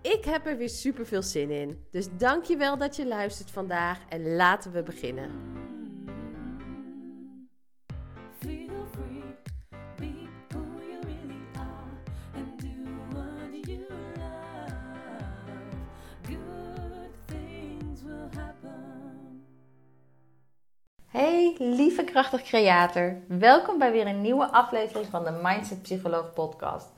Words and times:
Ik 0.00 0.24
heb 0.24 0.46
er 0.46 0.56
weer 0.56 0.68
super 0.68 1.06
veel 1.06 1.22
zin 1.22 1.50
in. 1.50 1.84
Dus 1.90 2.08
dankjewel 2.16 2.78
dat 2.78 2.96
je 2.96 3.06
luistert 3.06 3.50
vandaag 3.50 3.98
en 4.08 4.36
laten 4.36 4.72
we 4.72 4.82
beginnen. 4.82 5.56
Hey, 21.06 21.54
lieve 21.58 22.04
krachtig 22.04 22.42
creator. 22.42 23.16
Welkom 23.28 23.78
bij 23.78 23.92
weer 23.92 24.06
een 24.06 24.20
nieuwe 24.20 24.46
aflevering 24.52 25.06
van 25.06 25.24
de 25.24 25.38
Mindset 25.42 25.82
Psycholoog 25.82 26.32
podcast. 26.32 26.88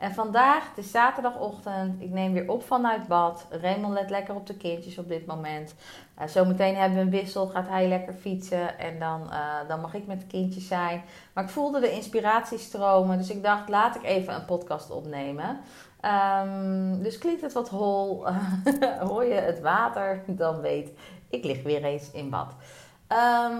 En 0.00 0.12
vandaag, 0.14 0.68
het 0.68 0.84
is 0.84 0.90
zaterdagochtend, 0.90 2.00
ik 2.02 2.10
neem 2.10 2.32
weer 2.32 2.50
op 2.50 2.62
vanuit 2.62 3.06
bad. 3.06 3.46
Raymond 3.50 3.92
let 3.92 4.10
lekker 4.10 4.34
op 4.34 4.46
de 4.46 4.56
kindjes 4.56 4.98
op 4.98 5.08
dit 5.08 5.26
moment. 5.26 5.74
Uh, 6.20 6.26
zometeen 6.26 6.76
hebben 6.76 6.98
we 6.98 7.04
een 7.04 7.10
wissel, 7.10 7.46
gaat 7.46 7.68
hij 7.68 7.88
lekker 7.88 8.12
fietsen 8.12 8.78
en 8.78 8.98
dan, 8.98 9.22
uh, 9.30 9.68
dan 9.68 9.80
mag 9.80 9.94
ik 9.94 10.06
met 10.06 10.20
de 10.20 10.26
kindjes 10.26 10.66
zijn. 10.66 11.02
Maar 11.32 11.44
ik 11.44 11.50
voelde 11.50 11.80
de 11.80 11.92
inspiratie 11.92 12.58
stromen, 12.58 13.18
dus 13.18 13.30
ik 13.30 13.42
dacht 13.42 13.68
laat 13.68 13.96
ik 13.96 14.02
even 14.02 14.34
een 14.34 14.44
podcast 14.44 14.90
opnemen. 14.90 15.60
Um, 16.44 17.02
dus 17.02 17.18
klinkt 17.18 17.42
het 17.42 17.52
wat 17.52 17.68
hol, 17.68 18.26
hoor 19.08 19.24
je 19.24 19.34
het 19.34 19.60
water, 19.60 20.22
dan 20.26 20.60
weet 20.60 20.90
ik 21.28 21.44
lig 21.44 21.62
weer 21.62 21.84
eens 21.84 22.10
in 22.10 22.30
bad. 22.30 22.54
Um, 23.12 23.58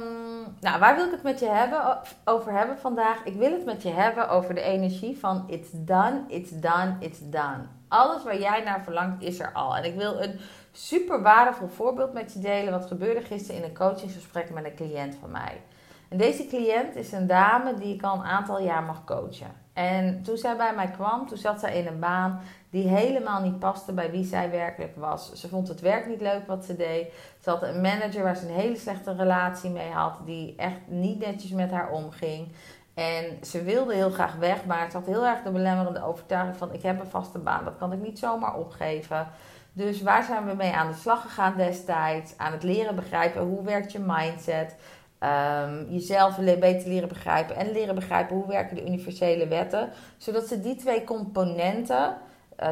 nou, 0.60 0.78
waar 0.78 0.96
wil 0.96 1.04
ik 1.04 1.10
het 1.10 1.22
met 1.22 1.40
je 1.40 1.48
hebben, 1.48 1.98
over 2.24 2.52
hebben 2.52 2.78
vandaag? 2.78 3.24
Ik 3.24 3.34
wil 3.34 3.52
het 3.52 3.64
met 3.64 3.82
je 3.82 3.88
hebben 3.88 4.28
over 4.28 4.54
de 4.54 4.60
energie 4.60 5.18
van 5.18 5.44
it's 5.46 5.68
done, 5.72 6.24
it's 6.26 6.50
done, 6.50 6.96
it's 6.98 7.18
done. 7.22 7.58
Alles 7.88 8.22
waar 8.22 8.38
jij 8.38 8.62
naar 8.62 8.82
verlangt 8.82 9.22
is 9.22 9.40
er 9.40 9.52
al. 9.52 9.76
En 9.76 9.84
ik 9.84 9.94
wil 9.94 10.22
een 10.22 10.40
super 10.72 11.22
waardevol 11.22 11.68
voorbeeld 11.68 12.12
met 12.12 12.32
je 12.32 12.38
delen. 12.38 12.72
Wat 12.72 12.86
gebeurde 12.86 13.20
gisteren 13.20 13.62
in 13.62 13.68
een 13.68 13.76
coachingsgesprek 13.76 14.50
met 14.50 14.64
een 14.64 14.74
cliënt 14.74 15.16
van 15.20 15.30
mij. 15.30 15.60
En 16.08 16.18
deze 16.18 16.46
cliënt 16.46 16.96
is 16.96 17.12
een 17.12 17.26
dame 17.26 17.74
die 17.74 17.94
ik 17.94 18.02
al 18.02 18.14
een 18.14 18.24
aantal 18.24 18.60
jaar 18.60 18.82
mag 18.82 19.04
coachen. 19.04 19.52
En 19.72 20.22
toen 20.22 20.36
zij 20.36 20.56
bij 20.56 20.74
mij 20.74 20.90
kwam, 20.90 21.26
toen 21.26 21.38
zat 21.38 21.60
zij 21.60 21.78
in 21.78 21.86
een 21.86 21.98
baan 21.98 22.40
die 22.70 22.88
helemaal 22.88 23.40
niet 23.40 23.58
paste 23.58 23.92
bij 23.92 24.10
wie 24.10 24.24
zij 24.24 24.50
werkelijk 24.50 24.96
was. 24.96 25.32
Ze 25.32 25.48
vond 25.48 25.68
het 25.68 25.80
werk 25.80 26.06
niet 26.06 26.20
leuk 26.20 26.46
wat 26.46 26.64
ze 26.64 26.76
deed. 26.76 27.12
Ze 27.40 27.50
had 27.50 27.62
een 27.62 27.80
manager 27.80 28.22
waar 28.22 28.36
ze 28.36 28.48
een 28.48 28.54
hele 28.54 28.76
slechte 28.76 29.14
relatie 29.14 29.70
mee 29.70 29.90
had, 29.90 30.18
die 30.24 30.54
echt 30.56 30.80
niet 30.86 31.18
netjes 31.18 31.50
met 31.50 31.70
haar 31.70 31.90
omging. 31.90 32.48
En 32.94 33.38
ze 33.42 33.62
wilde 33.62 33.94
heel 33.94 34.10
graag 34.10 34.36
weg, 34.36 34.64
maar 34.64 34.90
ze 34.90 34.96
had 34.96 35.06
heel 35.06 35.26
erg 35.26 35.42
de 35.42 35.50
belemmerende 35.50 36.04
overtuiging 36.04 36.56
van 36.56 36.72
ik 36.72 36.82
heb 36.82 37.00
een 37.00 37.06
vaste 37.06 37.38
baan, 37.38 37.64
dat 37.64 37.76
kan 37.78 37.92
ik 37.92 38.00
niet 38.00 38.18
zomaar 38.18 38.54
opgeven. 38.54 39.28
Dus 39.72 40.02
waar 40.02 40.24
zijn 40.24 40.46
we 40.46 40.54
mee 40.54 40.72
aan 40.72 40.88
de 40.90 40.98
slag 40.98 41.22
gegaan 41.22 41.56
destijds? 41.56 42.34
Aan 42.36 42.52
het 42.52 42.62
leren 42.62 42.94
begrijpen 42.94 43.42
hoe 43.42 43.64
werkt 43.64 43.92
je 43.92 43.98
mindset. 43.98 44.76
Um, 45.20 45.86
jezelf 45.90 46.36
beter 46.36 46.88
leren 46.88 47.08
begrijpen 47.08 47.56
en 47.56 47.72
leren 47.72 47.94
begrijpen 47.94 48.36
hoe 48.36 48.46
werken 48.46 48.76
de 48.76 48.86
universele 48.86 49.48
wetten. 49.48 49.90
Zodat 50.16 50.46
ze 50.46 50.60
die 50.60 50.76
twee 50.76 51.04
componenten, 51.04 52.16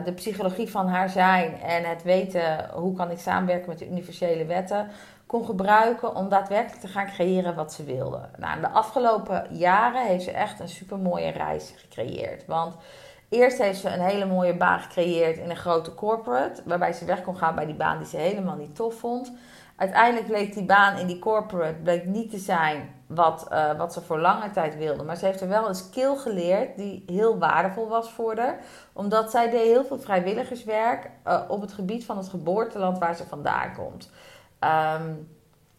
de 0.05 0.13
psychologie 0.13 0.71
van 0.71 0.89
haar 0.89 1.11
zijn 1.11 1.61
en 1.61 1.85
het 1.85 2.03
weten 2.03 2.71
hoe 2.73 2.97
kan 2.97 3.11
ik 3.11 3.19
samenwerken 3.19 3.69
met 3.69 3.79
de 3.79 3.89
universele 3.89 4.45
wetten, 4.45 4.91
kon 5.27 5.45
gebruiken 5.45 6.15
om 6.15 6.29
daadwerkelijk 6.29 6.81
te 6.81 6.89
gaan 6.89 7.07
creëren 7.07 7.55
wat 7.55 7.73
ze 7.73 7.85
wilde. 7.85 8.21
Nou, 8.39 8.61
de 8.61 8.69
afgelopen 8.69 9.47
jaren 9.51 10.07
heeft 10.07 10.25
ze 10.25 10.31
echt 10.31 10.61
een 10.61 10.69
super 10.69 10.99
mooie 10.99 11.31
reis 11.31 11.73
gecreëerd. 11.77 12.47
Want 12.47 12.77
eerst 13.29 13.59
heeft 13.59 13.81
ze 13.81 13.89
een 13.89 14.01
hele 14.01 14.27
mooie 14.27 14.57
baan 14.57 14.81
gecreëerd 14.81 15.39
in 15.39 15.51
een 15.51 15.57
grote 15.57 15.95
corporate, 15.95 16.63
waarbij 16.65 16.93
ze 16.93 17.05
weg 17.05 17.23
kon 17.23 17.37
gaan 17.37 17.55
bij 17.55 17.67
die 17.67 17.75
baan 17.75 17.99
die 17.99 18.07
ze 18.07 18.17
helemaal 18.17 18.57
niet 18.57 18.75
tof 18.75 18.95
vond. 18.95 19.33
Uiteindelijk 19.79 20.27
bleek 20.27 20.55
die 20.55 20.65
baan 20.65 20.99
in 20.99 21.07
die 21.07 21.19
corporate 21.19 22.03
niet 22.05 22.31
te 22.31 22.39
zijn 22.39 22.91
wat, 23.07 23.47
uh, 23.53 23.77
wat 23.77 23.93
ze 23.93 24.01
voor 24.01 24.19
lange 24.19 24.51
tijd 24.51 24.77
wilde. 24.77 25.03
Maar 25.03 25.17
ze 25.17 25.25
heeft 25.25 25.41
er 25.41 25.49
wel 25.49 25.69
een 25.69 25.75
skill 25.75 26.17
geleerd 26.17 26.77
die 26.77 27.03
heel 27.07 27.39
waardevol 27.39 27.89
was 27.89 28.11
voor 28.11 28.37
haar. 28.39 28.59
Omdat 28.93 29.31
zij 29.31 29.51
deed 29.51 29.67
heel 29.67 29.85
veel 29.85 29.99
vrijwilligerswerk 29.99 31.11
uh, 31.27 31.41
op 31.49 31.61
het 31.61 31.73
gebied 31.73 32.05
van 32.05 32.17
het 32.17 32.29
geboorteland 32.29 32.99
waar 32.99 33.15
ze 33.15 33.27
vandaan 33.27 33.75
komt. 33.75 34.11
Um, 34.61 35.29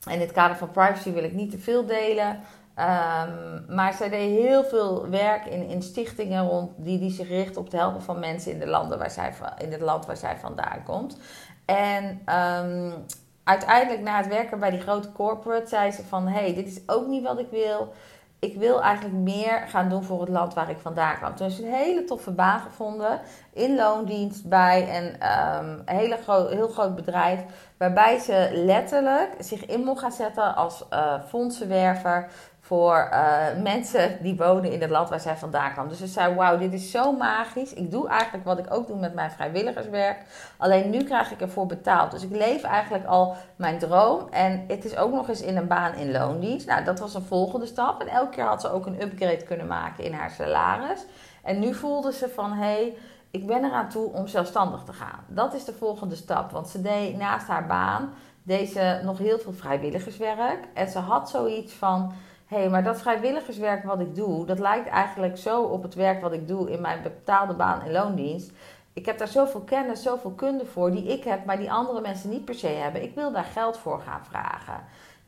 in 0.10 0.20
het 0.20 0.32
kader 0.32 0.58
van 0.58 0.72
privacy 0.72 1.12
wil 1.12 1.24
ik 1.24 1.34
niet 1.34 1.52
te 1.52 1.60
veel 1.60 1.86
delen. 1.86 2.30
Um, 2.30 3.66
maar 3.76 3.94
zij 3.94 4.10
deed 4.10 4.40
heel 4.40 4.64
veel 4.64 5.10
werk 5.10 5.46
in, 5.46 5.68
in 5.68 5.82
stichtingen 5.82 6.48
rond 6.48 6.72
die, 6.78 7.00
die 7.00 7.12
zich 7.12 7.28
richt 7.28 7.58
op 7.58 7.64
het 7.64 7.74
helpen 7.74 8.02
van 8.02 8.20
mensen 8.20 8.52
in, 8.52 8.60
de 8.60 8.68
landen 8.68 8.98
waar 8.98 9.12
zij, 9.12 9.34
in 9.58 9.72
het 9.72 9.82
land 9.82 10.06
waar 10.06 10.18
zij 10.18 10.38
vandaan 10.38 10.84
komt. 10.84 11.18
En 11.66 12.22
um, 12.66 13.06
uiteindelijk 13.50 14.02
na 14.02 14.18
het 14.18 14.28
werken 14.28 14.60
bij 14.60 14.70
die 14.70 14.80
grote 14.80 15.12
corporate 15.12 15.68
zei 15.68 15.92
ze 15.92 16.04
van... 16.04 16.28
hey, 16.28 16.54
dit 16.54 16.68
is 16.68 16.82
ook 16.86 17.08
niet 17.08 17.24
wat 17.24 17.40
ik 17.40 17.48
wil. 17.52 17.94
Ik 18.40 18.58
wil 18.58 18.82
eigenlijk 18.82 19.16
meer 19.16 19.64
gaan 19.68 19.90
doen 19.90 20.04
voor 20.04 20.20
het 20.20 20.30
land 20.30 20.54
waar 20.54 20.70
ik 20.70 20.78
vandaan 20.78 21.16
kwam. 21.16 21.36
Toen 21.36 21.46
heeft 21.46 21.58
ze 21.58 21.66
een 21.66 21.74
hele 21.74 22.04
toffe 22.04 22.32
baan 22.32 22.60
gevonden 22.60 23.22
in 23.54 23.76
loondienst 23.76 24.50
bij 24.50 24.98
een 24.98 25.30
um, 25.66 25.82
hele 25.86 26.18
groot, 26.18 26.50
heel 26.50 26.68
groot 26.68 26.96
bedrijf. 26.96 27.40
Waarbij 27.78 28.20
ze 28.20 28.50
letterlijk 28.54 29.30
zich 29.40 29.66
in 29.66 29.84
mocht 29.84 30.00
gaan 30.00 30.12
zetten 30.12 30.56
als 30.56 30.86
uh, 30.94 31.14
fondsenwerver 31.28 32.30
voor 32.70 33.10
uh, 33.12 33.62
mensen 33.64 34.18
die 34.22 34.36
wonen 34.36 34.72
in 34.72 34.82
het 34.82 34.90
land 34.90 35.10
waar 35.10 35.20
zij 35.20 35.36
vandaan 35.36 35.72
kwam. 35.72 35.88
Dus 35.88 35.98
ze 35.98 36.08
zei: 36.08 36.36
Wauw, 36.36 36.58
dit 36.58 36.74
is 36.74 36.92
zo 36.92 37.12
magisch. 37.12 37.74
Ik 37.74 37.92
doe 37.92 38.08
eigenlijk 38.08 38.46
wat 38.46 38.60
ik 38.60 38.74
ook 38.74 38.88
doe 38.88 39.00
met 39.00 39.14
mijn 39.14 39.32
vrijwilligerswerk. 39.32 40.26
Alleen 40.58 40.90
nu 40.90 41.04
krijg 41.04 41.32
ik 41.32 41.42
ervoor 41.42 41.66
betaald. 41.66 42.12
Dus 42.12 42.24
ik 42.24 42.32
leef 42.32 42.64
eigenlijk 42.64 43.06
al 43.06 43.36
mijn 43.56 43.80
droom. 43.80 44.28
En 44.32 44.66
het 44.68 44.86
is 44.86 44.98
ook 44.98 45.12
nog 45.12 45.30
eens 45.30 45.42
in 45.42 45.58
een 45.58 45.68
baan 45.68 45.94
in 45.94 46.12
loondienst. 46.12 46.68
Nou, 46.68 46.84
dat 46.84 47.00
was 47.00 47.14
een 47.14 47.22
volgende 47.22 47.66
stap. 47.66 48.02
En 48.02 48.08
elke 48.08 48.36
keer 48.36 48.44
had 48.44 48.62
ze 48.62 48.72
ook 48.72 48.86
een 48.86 49.02
upgrade 49.02 49.44
kunnen 49.44 49.68
maken 49.68 50.04
in 50.04 50.14
haar 50.14 50.32
salaris. 50.32 51.06
En 51.44 51.60
nu 51.60 51.74
voelde 51.74 52.14
ze 52.14 52.30
van: 52.30 52.52
hé. 52.52 52.64
Hey, 52.64 52.96
ik 53.32 53.48
ben 53.48 53.66
eraan 53.66 53.90
toe 53.90 54.12
om 54.12 54.28
zelfstandig 54.28 54.84
te 54.84 54.94
gaan. 54.94 55.24
Dat 55.28 55.54
is 55.54 55.66
de 55.66 55.74
volgende 55.74 56.16
stap. 56.16 56.52
Want 56.52 56.68
ze 56.68 56.82
deed 56.82 57.18
naast 57.18 57.48
haar 57.48 57.68
baan 57.68 58.14
deze 58.44 59.02
nog 59.04 59.18
heel 59.18 59.40
veel 59.40 59.54
vrijwilligerswerk. 59.54 60.68
En 60.74 60.90
ze 60.90 61.00
had 61.00 61.30
zoiets 61.30 61.74
van 61.74 62.14
hey, 62.50 62.70
maar 62.70 62.84
dat 62.84 63.02
vrijwilligerswerk 63.02 63.84
wat 63.84 64.00
ik 64.00 64.16
doe, 64.16 64.46
dat 64.46 64.60
lijkt 64.60 64.88
eigenlijk 64.88 65.38
zo 65.38 65.62
op 65.62 65.84
het 65.84 65.94
werk 65.94 66.22
wat 66.22 66.34
ik 66.34 66.48
doe 66.48 66.72
in 66.72 66.82
mijn 66.82 67.02
betaalde 67.02 67.54
baan 67.54 67.82
en 67.82 67.92
loondienst. 67.92 68.52
Ik 68.94 69.06
heb 69.06 69.18
daar 69.18 69.28
zoveel 69.28 69.62
kennis, 69.62 70.02
zoveel 70.02 70.32
kunde 70.32 70.66
voor 70.66 70.92
die 70.92 71.04
ik 71.04 71.24
heb, 71.24 71.46
maar 71.46 71.58
die 71.58 71.72
andere 71.72 72.02
mensen 72.02 72.30
niet 72.30 72.46
per 72.46 72.56
se 72.56 72.68
hebben. 72.68 73.04
Ik 73.04 73.16
wil 73.16 73.32
daar 73.32 73.44
geld 73.44 73.78
voor 73.78 74.00
gaan 74.00 74.26
vragen. 74.26 74.84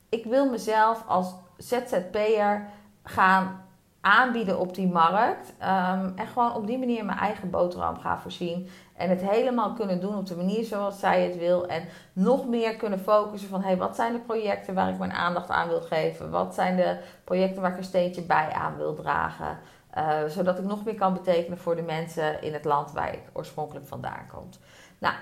Ik 0.09 0.25
wil 0.25 0.49
mezelf 0.49 1.03
als 1.07 1.33
ZZP'er 1.57 2.69
gaan 3.03 3.65
aanbieden 4.01 4.59
op 4.59 4.75
die 4.75 4.87
markt. 4.87 5.49
Um, 5.49 6.13
en 6.15 6.27
gewoon 6.33 6.53
op 6.53 6.67
die 6.67 6.79
manier 6.79 7.05
mijn 7.05 7.17
eigen 7.17 7.49
boterham 7.49 7.99
gaan 7.99 8.19
voorzien. 8.19 8.69
En 8.95 9.09
het 9.09 9.21
helemaal 9.21 9.73
kunnen 9.73 9.99
doen 9.99 10.17
op 10.17 10.25
de 10.25 10.35
manier 10.35 10.63
zoals 10.63 10.99
zij 10.99 11.23
het 11.23 11.37
wil. 11.37 11.67
En 11.67 11.83
nog 12.13 12.47
meer 12.47 12.75
kunnen 12.75 12.99
focussen 12.99 13.49
van 13.49 13.61
hey, 13.61 13.77
wat 13.77 13.95
zijn 13.95 14.13
de 14.13 14.19
projecten 14.19 14.73
waar 14.73 14.89
ik 14.89 14.97
mijn 14.97 15.11
aandacht 15.11 15.49
aan 15.49 15.67
wil 15.67 15.81
geven? 15.81 16.29
Wat 16.29 16.53
zijn 16.53 16.75
de 16.75 16.97
projecten 17.23 17.61
waar 17.61 17.71
ik 17.71 17.77
een 17.77 17.83
steentje 17.83 18.21
bij 18.21 18.51
aan 18.51 18.77
wil 18.77 18.93
dragen? 18.93 19.57
Uh, 19.97 20.25
zodat 20.27 20.57
ik 20.57 20.65
nog 20.65 20.85
meer 20.85 20.95
kan 20.95 21.13
betekenen 21.13 21.57
voor 21.57 21.75
de 21.75 21.81
mensen 21.81 22.41
in 22.41 22.53
het 22.53 22.65
land 22.65 22.91
waar 22.91 23.13
ik 23.13 23.21
oorspronkelijk 23.33 23.87
vandaan 23.87 24.27
kom. 24.33 24.49
Nou, 24.97 25.15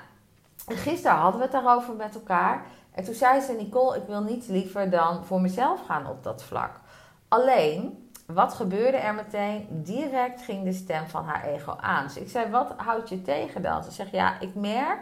gisteren 0.67 1.17
hadden 1.17 1.39
we 1.39 1.45
het 1.45 1.55
daarover 1.55 1.95
met 1.95 2.15
elkaar. 2.15 2.65
En 2.91 3.03
toen 3.03 3.13
zei 3.13 3.41
ze: 3.41 3.53
Nicole, 3.53 3.97
ik 3.97 4.03
wil 4.07 4.21
niets 4.21 4.47
liever 4.47 4.89
dan 4.89 5.25
voor 5.25 5.41
mezelf 5.41 5.85
gaan 5.85 6.07
op 6.07 6.23
dat 6.23 6.43
vlak 6.43 6.71
Alleen, 7.29 8.08
wat 8.33 8.53
gebeurde 8.53 8.97
er 8.97 9.13
meteen? 9.13 9.67
Direct 9.69 10.41
ging 10.41 10.63
de 10.63 10.73
stem 10.73 11.07
van 11.07 11.25
haar 11.25 11.43
ego 11.43 11.75
aan. 11.79 12.03
Dus 12.03 12.17
ik 12.17 12.29
zei, 12.29 12.49
wat 12.49 12.73
houdt 12.77 13.09
je 13.09 13.21
tegen 13.21 13.61
dan? 13.61 13.83
Ze 13.83 13.91
zegt, 13.91 14.11
ja, 14.11 14.39
ik 14.39 14.55
merk 14.55 14.99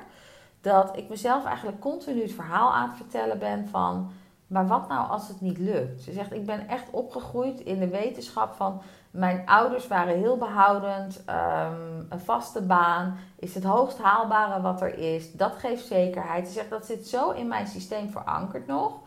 dat 0.62 0.98
ik 0.98 1.10
mezelf 1.10 1.46
eigenlijk 1.46 1.80
continu 1.80 2.22
het 2.22 2.34
verhaal 2.34 2.74
aan 2.74 2.88
het 2.88 2.98
vertellen 2.98 3.40
ben 3.40 3.68
van... 3.68 4.12
Maar 4.48 4.68
wat 4.68 4.88
nou 4.88 5.10
als 5.10 5.28
het 5.28 5.42
niet 5.42 5.58
lukt? 5.58 6.02
Ze 6.02 6.12
zegt, 6.12 6.34
ik 6.34 6.46
ben 6.46 6.68
echt 6.68 6.90
opgegroeid 6.92 7.60
in 7.60 7.80
de 7.80 7.88
wetenschap 7.88 8.54
van... 8.54 8.82
Mijn 9.12 9.46
ouders 9.46 9.88
waren 9.88 10.18
heel 10.18 10.38
behoudend. 10.38 11.24
Ehm, 11.26 12.00
een 12.10 12.20
vaste 12.20 12.62
baan 12.62 13.18
is 13.40 13.56
het 13.56 13.64
hoogst 13.64 13.98
haalbare 13.98 14.62
wat 14.62 14.82
er 14.82 14.98
is. 14.98 15.34
Dat 15.34 15.56
geeft 15.56 15.86
zekerheid. 15.86 16.48
Ze 16.48 16.54
zegt, 16.54 16.70
dat 16.70 16.86
zit 16.86 17.08
zo 17.08 17.32
in 17.32 17.48
mijn 17.48 17.68
systeem 17.68 18.10
verankerd 18.10 18.68
nog. 18.68 19.00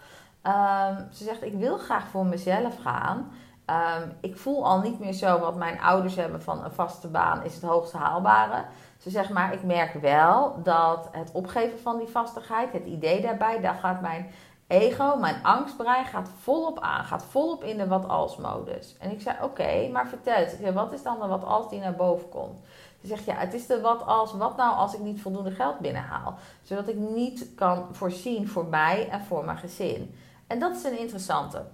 Ehm, 0.43 1.03
ze 1.13 1.25
zegt, 1.25 1.43
ik 1.43 1.55
wil 1.55 1.79
graag 1.79 2.09
voor 2.09 2.27
mezelf 2.27 2.77
gaan. 2.83 3.31
Ehm, 3.71 4.09
ik 4.21 4.37
voel 4.37 4.67
al 4.67 4.81
niet 4.81 4.99
meer 4.99 5.13
zo 5.13 5.39
wat 5.39 5.57
mijn 5.57 5.81
ouders 5.81 6.17
hebben 6.17 6.43
van 6.43 6.65
een 6.65 6.73
vaste 6.73 7.09
baan 7.09 7.45
is 7.45 7.55
het 7.55 7.63
hoogst 7.63 7.93
haalbare. 7.93 8.65
Ze 8.99 9.11
zegt 9.11 9.31
maar, 9.31 9.53
ik 9.53 9.63
merk 9.63 9.93
wel 9.93 10.63
dat 10.63 11.09
het 11.13 11.31
opgeven 11.33 11.79
van 11.81 11.99
die 11.99 12.09
vastigheid, 12.09 12.73
het 12.73 12.87
idee 12.87 13.21
daarbij, 13.21 13.61
daar 13.61 13.75
gaat 13.75 14.01
mijn 14.01 14.31
ego, 14.67 15.17
mijn 15.17 15.43
angstbrein 15.43 16.05
gaat 16.05 16.29
volop 16.41 16.79
aan, 16.79 17.05
gaat 17.05 17.25
volop 17.25 17.65
in 17.65 17.77
de 17.77 17.87
wat 17.87 18.09
als 18.09 18.37
modus. 18.37 18.97
En 18.99 19.11
ik 19.11 19.21
zei, 19.21 19.37
oké, 19.43 19.89
maar 19.93 20.09
vertel 20.09 20.73
wat 20.73 20.93
is 20.93 21.03
dan 21.03 21.21
de 21.21 21.27
wat 21.27 21.45
als 21.45 21.69
die 21.69 21.81
naar 21.81 21.97
boven 21.97 22.29
komt? 22.29 22.59
Ze 23.01 23.07
zegt, 23.07 23.25
ja, 23.25 23.35
het 23.35 23.55
is 23.55 23.67
de 23.67 23.81
wat 23.81 24.07
als, 24.07 24.33
wat 24.33 24.57
nou 24.57 24.77
als 24.77 24.95
ik 24.95 25.01
niet 25.01 25.23
voldoende 25.23 25.51
geld 25.51 25.79
binnenhaal? 25.79 26.35
Zodat 26.63 26.89
ik 26.89 26.97
niet 26.97 27.49
kan 27.55 27.87
voorzien 27.93 28.49
voor 28.49 28.67
mij 28.67 29.09
en 29.11 29.21
voor 29.21 29.45
mijn 29.45 29.59
gezin. 29.59 30.15
En 30.47 30.59
dat 30.59 30.77
is 30.77 30.85
een 30.85 30.99
interessante. 30.99 31.65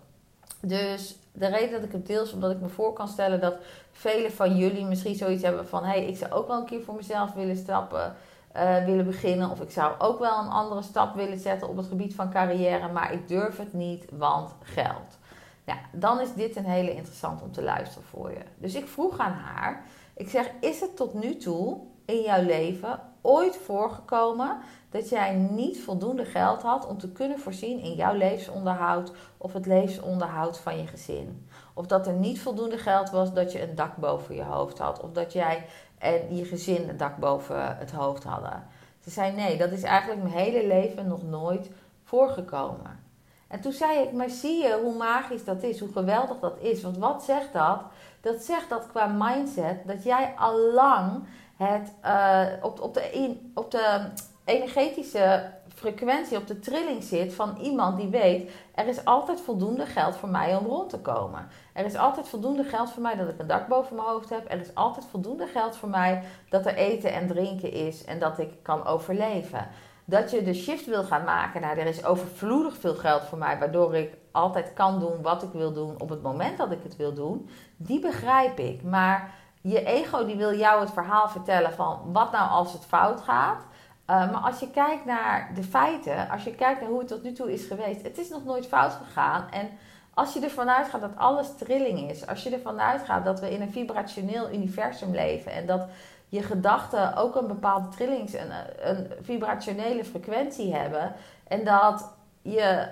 Dus 0.61 1.17
de 1.39 1.47
reden 1.47 1.71
dat 1.71 1.83
ik 1.83 1.93
het 1.93 2.07
deel 2.07 2.23
is 2.23 2.33
omdat 2.33 2.51
ik 2.51 2.61
me 2.61 2.69
voor 2.69 2.93
kan 2.93 3.09
stellen 3.09 3.41
dat 3.41 3.57
velen 3.93 4.33
van 4.33 4.57
jullie 4.57 4.85
misschien 4.85 5.15
zoiets 5.15 5.43
hebben 5.43 5.69
van: 5.69 5.85
hé, 5.85 5.89
hey, 5.89 6.07
ik 6.07 6.17
zou 6.17 6.33
ook 6.33 6.47
wel 6.47 6.59
een 6.59 6.65
keer 6.65 6.83
voor 6.83 6.95
mezelf 6.95 7.33
willen 7.33 7.57
stappen, 7.57 8.15
uh, 8.57 8.85
willen 8.85 9.05
beginnen. 9.05 9.51
Of 9.51 9.61
ik 9.61 9.71
zou 9.71 9.95
ook 9.99 10.19
wel 10.19 10.39
een 10.39 10.51
andere 10.51 10.83
stap 10.83 11.15
willen 11.15 11.39
zetten 11.39 11.69
op 11.69 11.77
het 11.77 11.87
gebied 11.87 12.15
van 12.15 12.31
carrière, 12.31 12.93
maar 12.93 13.13
ik 13.13 13.29
durf 13.29 13.57
het 13.57 13.73
niet, 13.73 14.05
want 14.11 14.51
geld. 14.63 15.19
Ja, 15.65 15.77
dan 15.93 16.21
is 16.21 16.35
dit 16.35 16.57
een 16.57 16.65
hele 16.65 16.95
interessant 16.95 17.43
om 17.43 17.53
te 17.53 17.63
luisteren 17.63 18.09
voor 18.09 18.31
je. 18.31 18.43
Dus 18.59 18.75
ik 18.75 18.89
vroeg 18.89 19.19
aan 19.19 19.33
haar: 19.33 19.85
ik 20.17 20.29
zeg, 20.29 20.51
is 20.61 20.81
het 20.81 20.97
tot 20.97 21.15
nu 21.15 21.37
toe 21.37 21.79
in 22.05 22.21
jouw 22.21 22.43
leven 22.43 23.01
ooit 23.27 23.57
voorgekomen 23.57 24.57
dat 24.91 25.09
jij 25.09 25.35
niet 25.35 25.81
voldoende 25.81 26.25
geld 26.25 26.63
had 26.63 26.87
om 26.87 26.99
te 26.99 27.13
kunnen 27.13 27.39
voorzien 27.39 27.79
in 27.79 27.95
jouw 27.95 28.15
levensonderhoud 28.15 29.13
of 29.37 29.53
het 29.53 29.67
levensonderhoud 29.67 30.59
van 30.59 30.79
je 30.79 30.87
gezin. 30.87 31.49
Of 31.75 31.87
dat 31.87 32.07
er 32.07 32.13
niet 32.13 32.41
voldoende 32.41 32.79
geld 32.79 33.11
was 33.11 33.33
dat 33.33 33.53
je 33.53 33.63
een 33.63 33.75
dak 33.75 33.97
boven 33.97 34.35
je 34.35 34.43
hoofd 34.43 34.79
had. 34.79 35.01
Of 35.01 35.13
dat 35.13 35.33
jij 35.33 35.67
en 35.99 36.37
je 36.37 36.45
gezin 36.45 36.89
een 36.89 36.97
dak 36.97 37.17
boven 37.17 37.77
het 37.77 37.91
hoofd 37.91 38.25
hadden. 38.25 38.67
Ze 39.01 39.11
zei 39.11 39.33
nee, 39.33 39.59
dat 39.59 39.71
is 39.71 39.83
eigenlijk 39.83 40.23
mijn 40.23 40.35
hele 40.35 40.67
leven 40.67 41.09
nog 41.09 41.23
nooit 41.23 41.71
voorgekomen. 42.05 43.05
En 43.49 43.61
toen 43.61 43.73
zei 43.73 43.99
ik, 43.99 44.13
maar 44.13 44.31
zie 44.31 44.63
je 44.63 44.81
hoe 44.83 44.97
magisch 44.97 45.45
dat 45.45 45.63
is, 45.63 45.81
hoe 45.81 45.93
geweldig 45.93 46.39
dat 46.39 46.59
is. 46.61 46.83
Want 46.83 46.99
wat 46.99 47.25
zegt 47.25 47.53
dat? 47.53 47.81
Dat 48.21 48.43
zegt 48.43 48.69
dat 48.69 48.87
qua 48.87 49.07
mindset 49.07 49.87
dat 49.87 50.05
jij 50.05 50.35
al 50.37 50.73
lang 50.73 51.25
het 51.57 51.93
uh, 52.05 52.47
op, 52.63 52.81
op, 52.81 52.95
de, 52.95 53.37
op 53.55 53.71
de 53.71 54.11
energetische 54.45 55.51
frequentie, 55.75 56.37
op 56.37 56.47
de 56.47 56.59
trilling 56.59 57.03
zit 57.03 57.35
van 57.35 57.57
iemand 57.57 57.97
die 57.97 58.09
weet: 58.09 58.51
er 58.75 58.87
is 58.87 59.05
altijd 59.05 59.41
voldoende 59.41 59.87
geld 59.87 60.17
voor 60.17 60.29
mij 60.29 60.57
om 60.57 60.67
rond 60.67 60.91
te 60.91 60.99
komen. 60.99 61.49
Er 61.73 61.85
is 61.85 61.97
altijd 61.97 62.29
voldoende 62.29 62.65
geld 62.65 62.91
voor 62.91 63.03
mij 63.03 63.17
dat 63.17 63.29
ik 63.29 63.39
een 63.39 63.47
dak 63.47 63.69
boven 63.69 63.97
mijn 63.97 64.09
hoofd 64.09 64.31
heb. 64.31 64.53
Er 64.53 64.61
is 64.61 64.75
altijd 64.75 65.07
voldoende 65.11 65.47
geld 65.47 65.77
voor 65.77 65.89
mij 65.89 66.23
dat 66.49 66.67
er 66.67 66.75
eten 66.75 67.13
en 67.13 67.27
drinken 67.27 67.73
is 67.73 68.05
en 68.05 68.19
dat 68.19 68.39
ik 68.39 68.51
kan 68.63 68.87
overleven. 68.87 69.69
Dat 70.05 70.31
je 70.31 70.43
de 70.43 70.55
shift 70.55 70.87
wil 70.87 71.05
gaan 71.05 71.25
maken 71.25 71.61
naar 71.61 71.77
er 71.77 71.87
is 71.87 72.05
overvloedig 72.05 72.77
veel 72.77 72.95
geld 72.95 73.23
voor 73.23 73.39
mij, 73.39 73.59
waardoor 73.59 73.95
ik 73.95 74.15
altijd 74.31 74.73
kan 74.73 75.01
doen 75.01 75.23
wat 75.23 75.43
ik 75.43 75.53
wil 75.53 75.73
doen 75.73 76.01
op 76.01 76.09
het 76.09 76.23
moment 76.23 76.59
dat 76.59 76.71
ik 76.71 76.83
het 76.83 76.97
wil 76.97 77.15
doen, 77.15 77.49
die 77.77 78.01
begrijp 78.01 78.59
ik. 78.59 78.83
Maar 78.83 79.35
je 79.69 79.85
ego 79.85 80.25
die 80.25 80.37
wil 80.37 80.55
jou 80.55 80.81
het 80.81 80.91
verhaal 80.91 81.29
vertellen 81.29 81.73
van 81.73 82.01
wat 82.13 82.33
nou 82.33 82.51
als 82.51 82.73
het 82.73 82.85
fout 82.85 83.21
gaat. 83.21 83.63
Eh, 84.05 84.31
maar 84.33 84.41
als 84.41 84.61
je 84.61 84.71
kijkt 84.71 85.05
naar 85.05 85.51
de 85.55 85.63
feiten, 85.63 86.31
als 86.31 86.45
je 86.45 86.55
kijkt 86.55 86.81
naar 86.81 86.91
hoe 86.91 86.99
het 86.99 87.09
tot 87.09 87.23
nu 87.23 87.33
toe 87.33 87.53
is 87.53 87.67
geweest, 87.67 88.03
het 88.03 88.19
is 88.19 88.29
nog 88.29 88.45
nooit 88.45 88.67
fout 88.67 88.93
gegaan. 88.93 89.51
En 89.51 89.69
als 90.15 90.33
je 90.33 90.41
ervan 90.41 90.71
uitgaat 90.71 91.01
dat 91.01 91.17
alles 91.17 91.57
trilling 91.59 92.11
is, 92.11 92.27
als 92.27 92.43
je 92.43 92.51
ervan 92.51 92.81
uitgaat 92.81 93.25
dat 93.25 93.41
we 93.41 93.51
in 93.51 93.61
een 93.61 93.73
vibrationeel 93.73 94.53
universum 94.53 95.11
leven 95.11 95.53
en 95.53 95.67
dat 95.67 95.89
je 96.29 96.43
gedachten 96.43 97.17
ook 97.17 97.37
een 97.37 97.47
bepaalde 97.47 97.89
trillings, 97.89 98.33
een, 98.33 98.51
een 98.81 99.11
vibrationele 99.21 100.05
frequentie 100.05 100.75
hebben 100.75 101.15
en 101.49 101.65
dat 101.65 102.11
je 102.43 102.89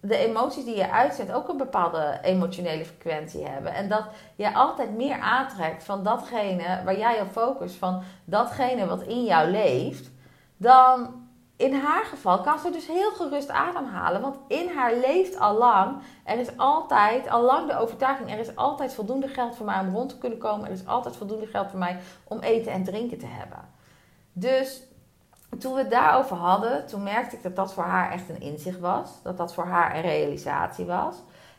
de 0.00 0.16
emoties 0.16 0.64
die 0.64 0.76
je 0.76 0.90
uitzet 0.90 1.32
ook 1.32 1.48
een 1.48 1.56
bepaalde 1.56 2.18
emotionele 2.22 2.84
frequentie 2.84 3.46
hebben. 3.46 3.74
En 3.74 3.88
dat 3.88 4.04
je 4.36 4.54
altijd 4.54 4.96
meer 4.96 5.18
aantrekt 5.20 5.84
van 5.84 6.02
datgene 6.02 6.82
waar 6.84 6.98
jij 6.98 7.20
op 7.20 7.30
focust, 7.30 7.74
van 7.74 8.02
datgene 8.24 8.86
wat 8.86 9.02
in 9.02 9.24
jou 9.24 9.50
leeft, 9.50 10.10
dan 10.56 11.24
in 11.56 11.74
haar 11.74 12.04
geval 12.04 12.40
kan 12.40 12.58
ze 12.58 12.70
dus 12.70 12.86
heel 12.86 13.10
gerust 13.10 13.50
ademhalen. 13.50 14.20
Want 14.20 14.36
in 14.48 14.68
haar 14.68 14.94
leeft 14.94 15.38
al 15.38 15.58
lang, 15.58 15.96
er 16.24 16.38
is 16.38 16.56
altijd, 16.56 17.28
al 17.28 17.42
lang 17.42 17.68
de 17.68 17.78
overtuiging, 17.78 18.30
er 18.30 18.38
is 18.38 18.56
altijd 18.56 18.94
voldoende 18.94 19.28
geld 19.28 19.56
voor 19.56 19.66
mij 19.66 19.80
om 19.80 19.94
rond 19.94 20.08
te 20.08 20.18
kunnen 20.18 20.38
komen. 20.38 20.66
Er 20.66 20.72
is 20.72 20.86
altijd 20.86 21.16
voldoende 21.16 21.46
geld 21.46 21.70
voor 21.70 21.78
mij 21.78 21.98
om 22.24 22.40
eten 22.40 22.72
en 22.72 22.84
drinken 22.84 23.18
te 23.18 23.26
hebben. 23.26 23.68
Dus 24.32 24.82
toen 25.58 25.74
we 25.74 25.78
het 25.78 25.90
daarover 25.90 26.36
hadden, 26.36 26.86
toen 26.86 27.02
merkte 27.02 27.36
ik 27.36 27.42
dat 27.42 27.56
dat 27.56 27.74
voor 27.74 27.84
haar 27.84 28.12
echt 28.12 28.28
een 28.28 28.40
inzicht 28.40 28.80
was. 28.80 29.10
Dat 29.22 29.36
dat 29.36 29.54
voor 29.54 29.66
haar 29.66 29.96
een 29.96 30.02
realisatie 30.02 30.84
was. 30.84 31.16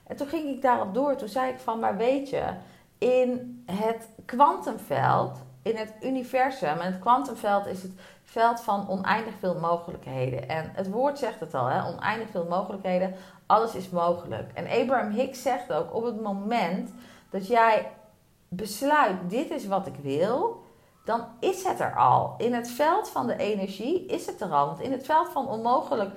En 0.07 0.15
toen 0.15 0.27
ging 0.27 0.55
ik 0.55 0.61
daarop 0.61 0.93
door. 0.93 1.15
Toen 1.15 1.27
zei 1.27 1.51
ik 1.51 1.59
van, 1.59 1.79
maar 1.79 1.97
weet 1.97 2.29
je, 2.29 2.43
in 2.97 3.63
het 3.65 4.09
kwantumveld, 4.25 5.37
in 5.61 5.75
het 5.75 5.93
universum, 6.01 6.79
en 6.79 6.91
het 6.91 6.99
kwantumveld 6.99 7.65
is 7.65 7.83
het 7.83 7.91
veld 8.23 8.61
van 8.61 8.89
oneindig 8.89 9.33
veel 9.39 9.59
mogelijkheden. 9.59 10.49
En 10.49 10.71
het 10.73 10.89
woord 10.89 11.19
zegt 11.19 11.39
het 11.39 11.53
al, 11.53 11.65
hè? 11.65 11.87
oneindig 11.87 12.29
veel 12.29 12.45
mogelijkheden. 12.49 13.15
Alles 13.45 13.75
is 13.75 13.89
mogelijk. 13.89 14.51
En 14.53 14.67
Abraham 14.81 15.11
Hicks 15.11 15.41
zegt 15.41 15.73
ook, 15.73 15.95
op 15.95 16.03
het 16.03 16.21
moment 16.21 16.93
dat 17.29 17.47
jij 17.47 17.91
besluit, 18.47 19.17
dit 19.27 19.49
is 19.49 19.67
wat 19.67 19.87
ik 19.87 19.95
wil, 20.01 20.63
dan 21.07 21.25
is 21.39 21.63
het 21.63 21.79
er 21.79 21.95
al. 21.95 22.33
In 22.37 22.53
het 22.53 22.69
veld 22.69 23.09
van 23.09 23.27
de 23.27 23.37
energie 23.37 24.05
is 24.05 24.25
het 24.25 24.41
er 24.41 24.51
al. 24.51 24.65
Want 24.65 24.79
in 24.79 24.91
het 24.91 25.05
veld 25.05 25.29
van 25.29 25.47
onmogelijk, 25.47 26.11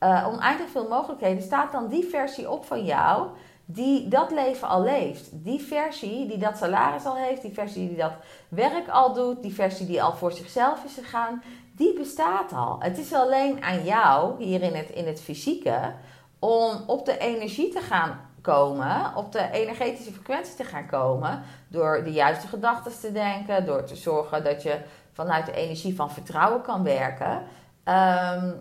uh, 0.00 0.28
oneindig 0.32 0.68
veel 0.68 0.88
mogelijkheden 0.88 1.42
staat 1.42 1.72
dan 1.72 1.88
die 1.88 2.04
versie 2.04 2.50
op 2.50 2.64
van 2.64 2.84
jou 2.84 3.28
die 3.64 4.08
dat 4.08 4.30
leven 4.30 4.68
al 4.68 4.82
leeft. 4.82 5.28
Die 5.32 5.60
versie 5.60 6.26
die 6.26 6.38
dat 6.38 6.58
salaris 6.58 7.04
al 7.04 7.16
heeft, 7.16 7.42
die 7.42 7.52
versie 7.52 7.88
die 7.88 7.96
dat 7.96 8.12
werk 8.48 8.88
al 8.88 9.12
doet, 9.12 9.42
die 9.42 9.54
versie 9.54 9.86
die 9.86 10.02
al 10.02 10.12
voor 10.12 10.32
zichzelf 10.32 10.84
is 10.84 10.94
gegaan, 10.94 11.42
die 11.72 11.94
bestaat 11.94 12.52
al. 12.52 12.76
Het 12.78 12.98
is 12.98 13.12
alleen 13.12 13.62
aan 13.62 13.84
jou, 13.84 14.44
hier 14.44 14.62
in 14.62 14.74
het, 14.74 14.90
in 14.90 15.06
het 15.06 15.20
fysieke, 15.20 15.94
om 16.38 16.82
op 16.86 17.04
de 17.04 17.18
energie 17.18 17.68
te 17.68 17.80
gaan 17.80 18.20
komen, 18.44 19.16
op 19.16 19.32
de 19.32 19.50
energetische 19.52 20.12
frequentie 20.12 20.54
te 20.54 20.64
gaan 20.64 20.86
komen, 20.86 21.42
door 21.68 22.04
de 22.04 22.12
juiste 22.12 22.46
gedachten 22.46 23.00
te 23.00 23.12
denken, 23.12 23.66
door 23.66 23.84
te 23.84 23.96
zorgen 23.96 24.44
dat 24.44 24.62
je 24.62 24.80
vanuit 25.12 25.46
de 25.46 25.52
energie 25.52 25.94
van 25.94 26.10
vertrouwen 26.10 26.62
kan 26.62 26.82
werken, 26.82 27.42
ehm, 27.84 28.52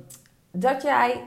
dat 0.51 0.81
jij 0.81 1.23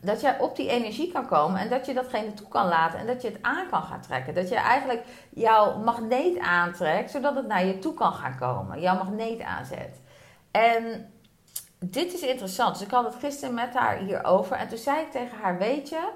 dat 0.00 0.20
jij 0.20 0.38
op 0.38 0.56
die 0.56 0.68
energie 0.68 1.12
kan 1.12 1.26
komen 1.26 1.60
en 1.60 1.68
dat 1.68 1.86
je 1.86 1.94
datgene 1.94 2.34
toe 2.34 2.48
kan 2.48 2.68
laten 2.68 2.98
en 2.98 3.06
dat 3.06 3.22
je 3.22 3.28
het 3.28 3.42
aan 3.42 3.68
kan 3.70 3.82
gaan 3.82 4.00
trekken. 4.00 4.34
Dat 4.34 4.48
je 4.48 4.54
eigenlijk 4.54 5.02
jouw 5.30 5.78
magneet 5.78 6.38
aantrekt, 6.38 7.10
zodat 7.10 7.34
het 7.34 7.46
naar 7.46 7.64
je 7.64 7.78
toe 7.78 7.94
kan 7.94 8.12
gaan 8.12 8.38
komen. 8.38 8.80
Jouw 8.80 8.96
magneet 8.96 9.40
aanzet. 9.40 10.00
En 10.50 11.12
dit 11.78 12.12
is 12.12 12.20
interessant. 12.20 12.78
Dus 12.78 12.86
ik 12.86 12.92
had 12.92 13.04
het 13.04 13.14
gisteren 13.14 13.54
met 13.54 13.74
haar 13.74 13.96
hierover 13.96 14.56
en 14.56 14.68
toen 14.68 14.78
zei 14.78 15.00
ik 15.00 15.10
tegen 15.10 15.38
haar, 15.38 15.58
weet 15.58 15.88
je, 15.88 16.08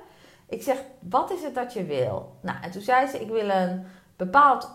ik 0.49 0.63
zeg, 0.63 0.79
wat 1.01 1.31
is 1.31 1.43
het 1.43 1.55
dat 1.55 1.73
je 1.73 1.85
wil? 1.85 2.37
Nou, 2.41 2.63
en 2.63 2.71
toen 2.71 2.83
zei 2.83 3.07
ze, 3.07 3.21
ik 3.21 3.29
wil 3.29 3.49
een 3.49 3.87
bepaald 4.17 4.71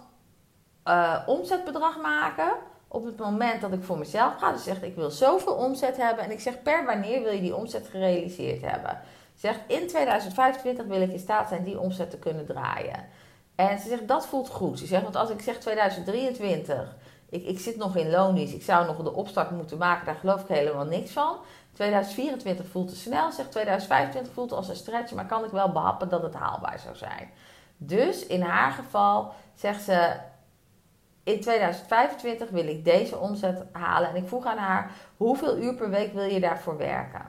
uh, 0.86 1.24
omzetbedrag 1.26 2.02
maken 2.02 2.54
op 2.88 3.06
het 3.06 3.18
moment 3.18 3.62
dat 3.62 3.74
ik 3.74 3.84
voor 3.84 3.98
mezelf 3.98 4.36
ga. 4.36 4.52
Dus 4.52 4.64
zegt, 4.64 4.84
ik 4.84 4.96
wil 4.96 5.10
zoveel 5.10 5.54
omzet 5.54 5.98
hebben. 5.98 6.24
En 6.24 6.32
ik 6.32 6.40
zeg, 6.40 6.62
per 6.62 6.86
wanneer 6.86 7.22
wil 7.22 7.32
je 7.32 7.42
die 7.42 7.56
omzet 7.56 7.88
gerealiseerd 7.88 8.62
hebben? 8.62 9.00
Ze 9.34 9.48
zegt, 9.48 9.60
in 9.68 9.88
2025 9.88 10.86
wil 10.86 11.02
ik 11.02 11.12
in 11.12 11.20
staat 11.20 11.50
zijn 11.50 11.64
die 11.64 11.80
omzet 11.80 12.10
te 12.10 12.18
kunnen 12.18 12.46
draaien. 12.46 13.06
En 13.56 13.80
ze 13.80 13.88
zegt, 13.88 14.08
dat 14.08 14.28
voelt 14.28 14.50
goed. 14.50 14.80
Ze 14.80 14.86
zegt, 14.86 15.04
want 15.04 15.16
als 15.16 15.30
ik 15.30 15.42
zeg 15.42 15.58
2023, 15.58 16.96
ik, 17.30 17.44
ik 17.44 17.60
zit 17.60 17.78
nog 17.78 17.96
in 17.96 18.10
loondienst, 18.10 18.54
ik 18.54 18.64
zou 18.64 18.86
nog 18.86 19.04
de 19.04 19.14
opstart 19.14 19.52
moeten 19.52 19.78
maken, 19.78 20.06
daar 20.06 20.16
geloof 20.16 20.42
ik 20.42 20.48
helemaal 20.48 20.86
niks 20.86 21.12
van. 21.12 21.38
2024 21.74 22.68
voelt 22.68 22.90
te 22.90 22.96
snel, 22.96 23.32
zegt 23.32 23.52
2025 23.52 24.34
voelt 24.34 24.52
als 24.52 24.70
een 24.70 24.76
stretch, 24.76 25.14
maar 25.14 25.26
kan 25.26 25.46
ik 25.46 25.52
wel 25.52 25.72
behappen 25.72 26.10
dat 26.10 26.22
het 26.22 26.34
haalbaar 26.34 26.80
zou 26.80 26.96
zijn. 26.96 27.30
Dus 27.78 28.26
in 28.26 28.42
haar 28.42 28.72
geval 28.72 29.34
zegt 29.54 29.82
ze, 29.82 30.14
in 31.24 31.42
2025 31.42 32.50
wil 32.50 32.68
ik 32.68 32.86
deze 32.86 33.18
omzet 33.18 33.64
halen. 33.72 34.10
En 34.10 34.16
ik 34.16 34.28
vroeg 34.28 34.46
aan 34.46 34.58
haar, 34.58 34.92
hoeveel 35.18 35.58
uur 35.58 35.76
per 35.76 35.90
week 35.90 36.14
wil 36.14 36.24
je 36.24 36.40
daarvoor 36.40 36.78
werken? 36.78 37.26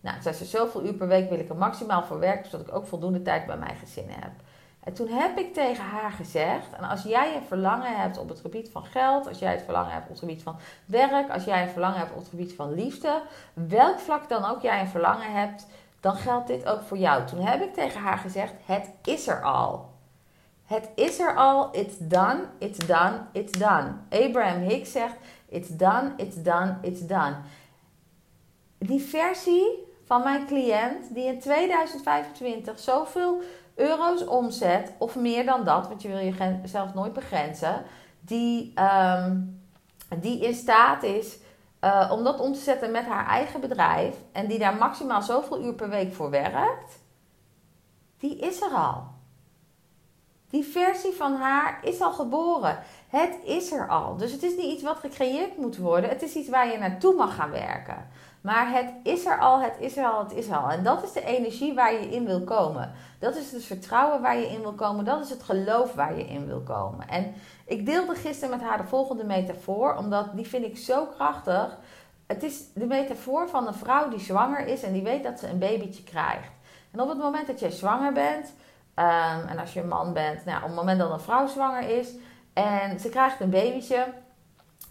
Nou, 0.00 0.22
zei 0.22 0.34
ze, 0.34 0.44
zoveel 0.44 0.84
uur 0.84 0.94
per 0.94 1.08
week 1.08 1.28
wil 1.28 1.38
ik 1.38 1.48
er 1.48 1.56
maximaal 1.56 2.02
voor 2.02 2.18
werken, 2.18 2.50
zodat 2.50 2.66
ik 2.66 2.74
ook 2.74 2.86
voldoende 2.86 3.22
tijd 3.22 3.46
bij 3.46 3.56
mijn 3.56 3.76
gezin 3.76 4.08
heb. 4.08 4.32
En 4.80 4.94
toen 4.94 5.08
heb 5.08 5.38
ik 5.38 5.54
tegen 5.54 5.84
haar 5.84 6.10
gezegd: 6.10 6.72
en 6.72 6.84
als 6.84 7.02
jij 7.02 7.36
een 7.36 7.46
verlangen 7.46 7.96
hebt 7.96 8.18
op 8.18 8.28
het 8.28 8.40
gebied 8.40 8.70
van 8.70 8.84
geld, 8.84 9.28
als 9.28 9.38
jij 9.38 9.52
het 9.52 9.62
verlangen 9.62 9.92
hebt 9.92 10.04
op 10.04 10.10
het 10.10 10.18
gebied 10.18 10.42
van 10.42 10.56
werk, 10.84 11.30
als 11.30 11.44
jij 11.44 11.62
een 11.62 11.68
verlangen 11.68 11.98
hebt 11.98 12.10
op 12.12 12.18
het 12.18 12.28
gebied 12.28 12.54
van 12.54 12.74
liefde, 12.74 13.22
welk 13.54 13.98
vlak 13.98 14.28
dan 14.28 14.44
ook 14.44 14.62
jij 14.62 14.80
een 14.80 14.88
verlangen 14.88 15.32
hebt, 15.32 15.66
dan 16.00 16.16
geldt 16.16 16.46
dit 16.46 16.66
ook 16.66 16.82
voor 16.82 16.98
jou. 16.98 17.26
Toen 17.26 17.40
heb 17.40 17.62
ik 17.62 17.74
tegen 17.74 18.00
haar 18.00 18.18
gezegd: 18.18 18.52
het 18.64 18.90
is 19.04 19.28
er 19.28 19.42
al. 19.42 19.96
Het 20.64 20.88
is 20.94 21.18
er 21.18 21.36
al, 21.36 21.68
it's 21.72 21.96
done, 21.98 22.44
it's 22.58 22.86
done, 22.86 23.20
it's 23.32 23.58
done. 23.58 23.92
Abraham 24.10 24.60
Hicks 24.60 24.92
zegt: 24.92 25.16
it's 25.48 25.68
done, 25.68 26.12
it's 26.16 26.42
done, 26.42 26.76
it's 26.82 27.06
done. 27.06 27.36
Die 28.78 29.00
versie 29.00 29.86
van 30.04 30.22
mijn 30.22 30.46
cliënt 30.46 31.14
die 31.14 31.24
in 31.24 31.40
2025 31.40 32.78
zoveel 32.78 33.42
euro's 33.78 34.26
omzet 34.26 34.92
of 34.98 35.16
meer 35.16 35.44
dan 35.44 35.64
dat, 35.64 35.88
want 35.88 36.02
je 36.02 36.08
wil 36.08 36.32
jezelf 36.62 36.94
nooit 36.94 37.12
begrenzen, 37.12 37.82
die, 38.20 38.72
um, 38.80 39.60
die 40.20 40.40
in 40.40 40.54
staat 40.54 41.02
is 41.02 41.38
uh, 41.80 42.10
om 42.12 42.24
dat 42.24 42.40
om 42.40 42.52
te 42.52 42.58
zetten 42.58 42.90
met 42.90 43.06
haar 43.06 43.26
eigen 43.26 43.60
bedrijf 43.60 44.16
en 44.32 44.46
die 44.46 44.58
daar 44.58 44.76
maximaal 44.76 45.22
zoveel 45.22 45.64
uur 45.64 45.74
per 45.74 45.88
week 45.88 46.14
voor 46.14 46.30
werkt, 46.30 47.02
die 48.18 48.36
is 48.36 48.60
er 48.60 48.70
al. 48.70 49.16
Die 50.50 50.64
versie 50.64 51.12
van 51.12 51.34
haar 51.34 51.78
is 51.82 52.00
al 52.00 52.12
geboren. 52.12 52.78
Het 53.08 53.38
is 53.44 53.72
er 53.72 53.88
al. 53.88 54.16
Dus 54.16 54.32
het 54.32 54.42
is 54.42 54.56
niet 54.56 54.72
iets 54.72 54.82
wat 54.82 54.98
gecreëerd 54.98 55.56
moet 55.56 55.76
worden. 55.76 56.10
Het 56.10 56.22
is 56.22 56.34
iets 56.34 56.48
waar 56.48 56.70
je 56.70 56.78
naartoe 56.78 57.14
mag 57.14 57.34
gaan 57.34 57.50
werken. 57.50 58.08
Maar 58.40 58.72
het 58.72 58.92
is 59.02 59.26
er 59.26 59.38
al, 59.38 59.60
het 59.60 59.76
is 59.78 59.96
er 59.96 60.06
al, 60.06 60.18
het 60.22 60.32
is 60.32 60.48
er 60.48 60.56
al. 60.56 60.70
En 60.70 60.82
dat 60.82 61.02
is 61.02 61.12
de 61.12 61.24
energie 61.24 61.74
waar 61.74 61.92
je 61.92 62.10
in 62.10 62.24
wil 62.24 62.44
komen. 62.44 62.92
Dat 63.18 63.36
is 63.36 63.52
het 63.52 63.64
vertrouwen 63.64 64.20
waar 64.20 64.36
je 64.36 64.48
in 64.48 64.60
wil 64.60 64.72
komen. 64.72 65.04
Dat 65.04 65.24
is 65.24 65.30
het 65.30 65.42
geloof 65.42 65.94
waar 65.94 66.16
je 66.16 66.24
in 66.24 66.46
wil 66.46 66.60
komen. 66.60 67.08
En 67.08 67.34
ik 67.66 67.86
deelde 67.86 68.14
gisteren 68.14 68.58
met 68.58 68.68
haar 68.68 68.78
de 68.78 68.88
volgende 68.88 69.24
metafoor, 69.24 69.96
omdat 69.96 70.36
die 70.36 70.46
vind 70.46 70.64
ik 70.64 70.76
zo 70.76 71.06
krachtig. 71.06 71.78
Het 72.26 72.42
is 72.42 72.72
de 72.74 72.86
metafoor 72.86 73.48
van 73.48 73.66
een 73.66 73.74
vrouw 73.74 74.08
die 74.08 74.20
zwanger 74.20 74.66
is 74.66 74.82
en 74.82 74.92
die 74.92 75.02
weet 75.02 75.22
dat 75.22 75.38
ze 75.38 75.48
een 75.48 75.58
babytje 75.58 76.02
krijgt. 76.02 76.50
En 76.90 77.00
op 77.00 77.08
het 77.08 77.18
moment 77.18 77.46
dat 77.46 77.60
jij 77.60 77.70
zwanger 77.70 78.12
bent, 78.12 78.52
ehm, 78.94 79.46
en 79.48 79.58
als 79.58 79.72
je 79.72 79.80
een 79.80 79.88
man 79.88 80.12
bent, 80.12 80.44
nou, 80.44 80.58
op 80.58 80.66
het 80.66 80.74
moment 80.74 80.98
dat 80.98 81.10
een 81.10 81.20
vrouw 81.20 81.46
zwanger 81.46 81.88
is 81.88 82.14
en 82.52 83.00
ze 83.00 83.08
krijgt 83.08 83.40
een 83.40 83.50
babytje, 83.50 84.06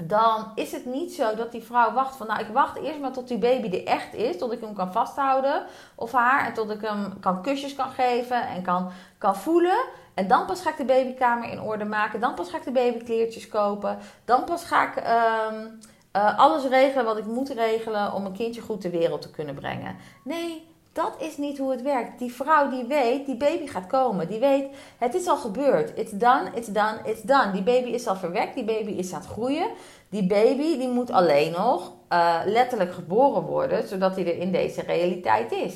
dan 0.04 0.52
is 0.56 0.72
het 0.72 0.86
niet 0.86 1.14
zo 1.14 1.36
dat 1.36 1.52
die 1.52 1.64
vrouw 1.64 1.94
wacht 1.94 2.16
van, 2.16 2.28
nou 2.28 2.40
ik 2.40 2.48
wacht 2.48 2.78
eerst 2.78 3.00
maar 3.00 3.12
tot 3.12 3.28
die 3.28 3.38
baby 3.38 3.78
er 3.78 3.86
echt 3.86 4.14
is, 4.14 4.38
tot 4.38 4.52
ik 4.52 4.62
hem 4.62 4.74
kan 4.74 4.92
vasthouden 4.92 5.66
of 5.96 6.12
haar 6.12 6.46
en 6.46 6.54
tot 6.54 6.70
ik 6.70 6.82
hem 6.82 7.20
kan 7.20 7.42
kusjes 7.42 7.76
kan 7.76 7.90
geven 7.90 8.48
en 8.48 8.64
kan, 8.64 8.92
kan 9.18 9.36
voelen. 9.36 9.86
En 10.14 10.28
dan 10.28 10.46
pas 10.46 10.62
ga 10.62 10.70
ik 10.70 10.78
de 10.78 10.86
babykamer 10.86 11.50
in 11.50 11.62
orde 11.62 11.86
maken, 11.86 12.20
dan 12.20 12.34
pas 12.34 12.50
ga 12.50 12.58
ik 12.58 12.64
de 12.64 12.72
babykleertjes 12.72 13.48
kopen, 13.48 13.98
dan 14.26 14.44
pas 14.44 14.64
ga 14.64 14.88
ik 14.88 14.96
ehm, 14.96 15.68
eh, 16.12 16.38
alles 16.38 16.64
regelen 16.64 17.06
wat 17.06 17.18
ik 17.18 17.26
moet 17.26 17.50
regelen 17.50 18.14
om 18.14 18.26
een 18.26 18.34
kindje 18.34 18.62
goed 18.62 18.82
ter 18.82 18.92
wereld 18.92 19.22
te 19.22 19.32
kunnen 19.32 19.56
brengen. 19.56 19.96
Nee, 20.24 20.68
dat 20.98 21.16
is 21.20 21.38
niet 21.38 21.58
hoe 21.58 21.72
het 21.72 21.82
werkt. 21.82 22.20
Die 22.20 22.34
vrouw 22.34 22.70
die 22.70 22.84
weet, 22.84 23.26
die 23.26 23.38
baby 23.38 23.68
gaat 23.68 23.88
komen. 23.88 24.28
Die 24.28 24.40
weet, 24.40 24.66
het 24.98 25.14
is 25.14 25.28
al 25.28 25.38
gebeurd. 25.38 25.98
It's 25.98 26.12
done, 26.12 26.50
it's 26.54 26.68
done, 26.68 27.00
it's 27.06 27.22
done. 27.22 27.52
Die 27.52 27.64
baby 27.64 27.90
is 27.90 28.08
al 28.08 28.16
verwekt, 28.16 28.56
die 28.56 28.64
baby 28.64 28.92
is 28.92 29.14
aan 29.14 29.20
het 29.20 29.30
groeien. 29.30 29.68
Die 30.10 30.28
baby 30.28 30.78
die 30.78 30.90
moet 30.90 31.12
alleen 31.12 31.52
nog 31.52 31.94
uh, 32.14 32.40
letterlijk 32.46 32.94
geboren 32.94 33.42
worden, 33.42 33.88
zodat 33.88 34.16
hij 34.16 34.26
er 34.26 34.40
in 34.40 34.52
deze 34.52 34.82
realiteit 34.82 35.52
is. 35.52 35.74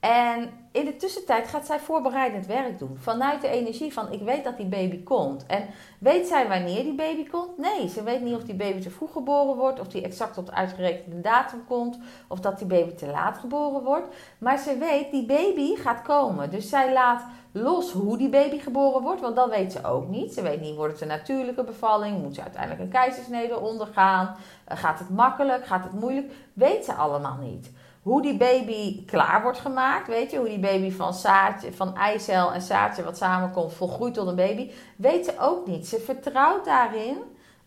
En 0.00 0.50
in 0.72 0.84
de 0.84 0.96
tussentijd 0.96 1.48
gaat 1.48 1.66
zij 1.66 1.78
voorbereidend 1.78 2.46
werk 2.46 2.78
doen. 2.78 2.96
Vanuit 3.00 3.40
de 3.40 3.48
energie 3.48 3.92
van 3.92 4.12
ik 4.12 4.22
weet 4.22 4.44
dat 4.44 4.56
die 4.56 4.66
baby 4.66 5.02
komt. 5.02 5.46
En 5.46 5.66
weet 5.98 6.26
zij 6.26 6.48
wanneer 6.48 6.82
die 6.82 6.94
baby 6.94 7.28
komt? 7.28 7.58
Nee, 7.58 7.88
ze 7.88 8.02
weet 8.02 8.20
niet 8.20 8.34
of 8.34 8.42
die 8.42 8.54
baby 8.54 8.80
te 8.80 8.90
vroeg 8.90 9.12
geboren 9.12 9.56
wordt. 9.56 9.80
Of 9.80 9.88
die 9.88 10.02
exact 10.02 10.38
op 10.38 10.46
de 10.46 10.52
uitgerekende 10.52 11.20
datum 11.20 11.64
komt. 11.66 11.98
Of 12.28 12.40
dat 12.40 12.58
die 12.58 12.66
baby 12.66 12.94
te 12.94 13.06
laat 13.06 13.38
geboren 13.38 13.82
wordt. 13.82 14.14
Maar 14.38 14.58
ze 14.58 14.78
weet, 14.78 15.10
die 15.10 15.26
baby 15.26 15.76
gaat 15.76 16.02
komen. 16.02 16.50
Dus 16.50 16.68
zij 16.68 16.92
laat 16.92 17.24
los 17.52 17.92
hoe 17.92 18.18
die 18.18 18.28
baby 18.28 18.58
geboren 18.58 19.02
wordt. 19.02 19.20
Want 19.20 19.36
dat 19.36 19.50
weet 19.50 19.72
ze 19.72 19.84
ook 19.84 20.08
niet. 20.08 20.32
Ze 20.32 20.42
weet 20.42 20.60
niet, 20.60 20.76
wordt 20.76 20.92
het 20.92 21.02
een 21.02 21.08
natuurlijke 21.08 21.64
bevalling? 21.64 22.22
Moet 22.22 22.34
ze 22.34 22.42
uiteindelijk 22.42 22.82
een 22.82 22.88
keizersnede 22.88 23.58
ondergaan? 23.58 24.36
Eh, 24.64 24.78
gaat 24.78 24.98
het 24.98 25.10
makkelijk? 25.10 25.66
Gaat 25.66 25.84
het 25.84 26.00
moeilijk? 26.00 26.32
Weet 26.52 26.84
ze 26.84 26.92
allemaal 26.92 27.36
niet 27.40 27.70
hoe 28.08 28.22
die 28.22 28.36
baby 28.36 29.04
klaar 29.04 29.42
wordt 29.42 29.58
gemaakt. 29.58 30.06
Weet 30.06 30.30
je, 30.30 30.38
hoe 30.38 30.48
die 30.48 30.58
baby 30.58 30.90
van, 30.90 31.14
zaadje, 31.14 31.72
van 31.72 31.96
eicel 31.96 32.52
en 32.52 32.62
zaadje 32.62 33.02
wat 33.02 33.16
samenkomt 33.16 33.72
volgroeit 33.72 34.14
tot 34.14 34.26
een 34.28 34.34
baby. 34.34 34.70
Weet 34.96 35.24
ze 35.24 35.32
ook 35.38 35.66
niet. 35.66 35.86
Ze 35.86 36.00
vertrouwt 36.00 36.64
daarin 36.64 37.16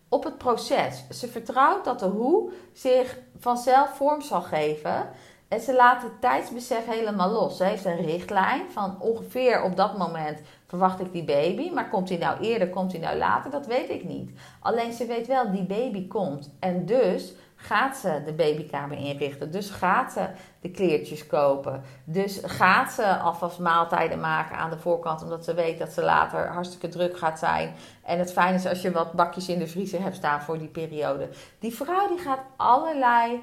op 0.08 0.24
het 0.24 0.38
proces. 0.38 1.04
Ze 1.10 1.28
vertrouwt 1.28 1.84
dat 1.84 1.98
de 1.98 2.06
hoe 2.06 2.52
zich 2.72 3.18
vanzelf 3.38 3.96
vorm 3.96 4.22
zal 4.22 4.42
geven. 4.42 5.08
En 5.48 5.60
ze 5.60 5.74
laat 5.74 6.02
het 6.02 6.20
tijdsbesef 6.20 6.86
helemaal 6.86 7.30
los. 7.30 7.56
Ze 7.56 7.64
heeft 7.64 7.84
een 7.84 8.04
richtlijn 8.04 8.70
van 8.70 9.00
ongeveer 9.00 9.62
op 9.62 9.76
dat 9.76 9.98
moment 9.98 10.40
verwacht 10.66 11.00
ik 11.00 11.12
die 11.12 11.24
baby. 11.24 11.70
Maar 11.70 11.88
komt 11.88 12.08
hij 12.08 12.18
nou 12.18 12.40
eerder, 12.40 12.68
komt 12.68 12.92
hij 12.92 13.00
nou 13.00 13.16
later? 13.16 13.50
Dat 13.50 13.66
weet 13.66 13.90
ik 13.90 14.04
niet. 14.04 14.30
Alleen 14.60 14.92
ze 14.92 15.06
weet 15.06 15.26
wel, 15.26 15.50
die 15.50 15.66
baby 15.66 16.08
komt. 16.08 16.50
En 16.58 16.86
dus 16.86 17.34
gaat 17.62 17.96
ze 17.96 18.22
de 18.24 18.32
babykamer 18.32 18.98
inrichten. 18.98 19.50
Dus 19.50 19.70
gaat 19.70 20.12
ze 20.12 20.26
de 20.60 20.70
kleertjes 20.70 21.26
kopen. 21.26 21.82
Dus 22.04 22.40
gaat 22.44 22.92
ze 22.92 23.16
alvast 23.16 23.58
maaltijden 23.58 24.20
maken 24.20 24.56
aan 24.56 24.70
de 24.70 24.78
voorkant, 24.78 25.22
omdat 25.22 25.44
ze 25.44 25.54
weet 25.54 25.78
dat 25.78 25.92
ze 25.92 26.02
later 26.02 26.48
hartstikke 26.48 26.88
druk 26.88 27.18
gaat 27.18 27.38
zijn. 27.38 27.74
En 28.04 28.18
het 28.18 28.32
fijn 28.32 28.54
is 28.54 28.66
als 28.66 28.82
je 28.82 28.92
wat 28.92 29.12
bakjes 29.12 29.48
in 29.48 29.58
de 29.58 29.66
vriezer 29.66 30.02
hebt 30.02 30.16
staan 30.16 30.42
voor 30.42 30.58
die 30.58 30.68
periode. 30.68 31.28
Die 31.58 31.74
vrouw 31.74 32.08
die 32.08 32.18
gaat 32.18 32.40
allerlei 32.56 33.42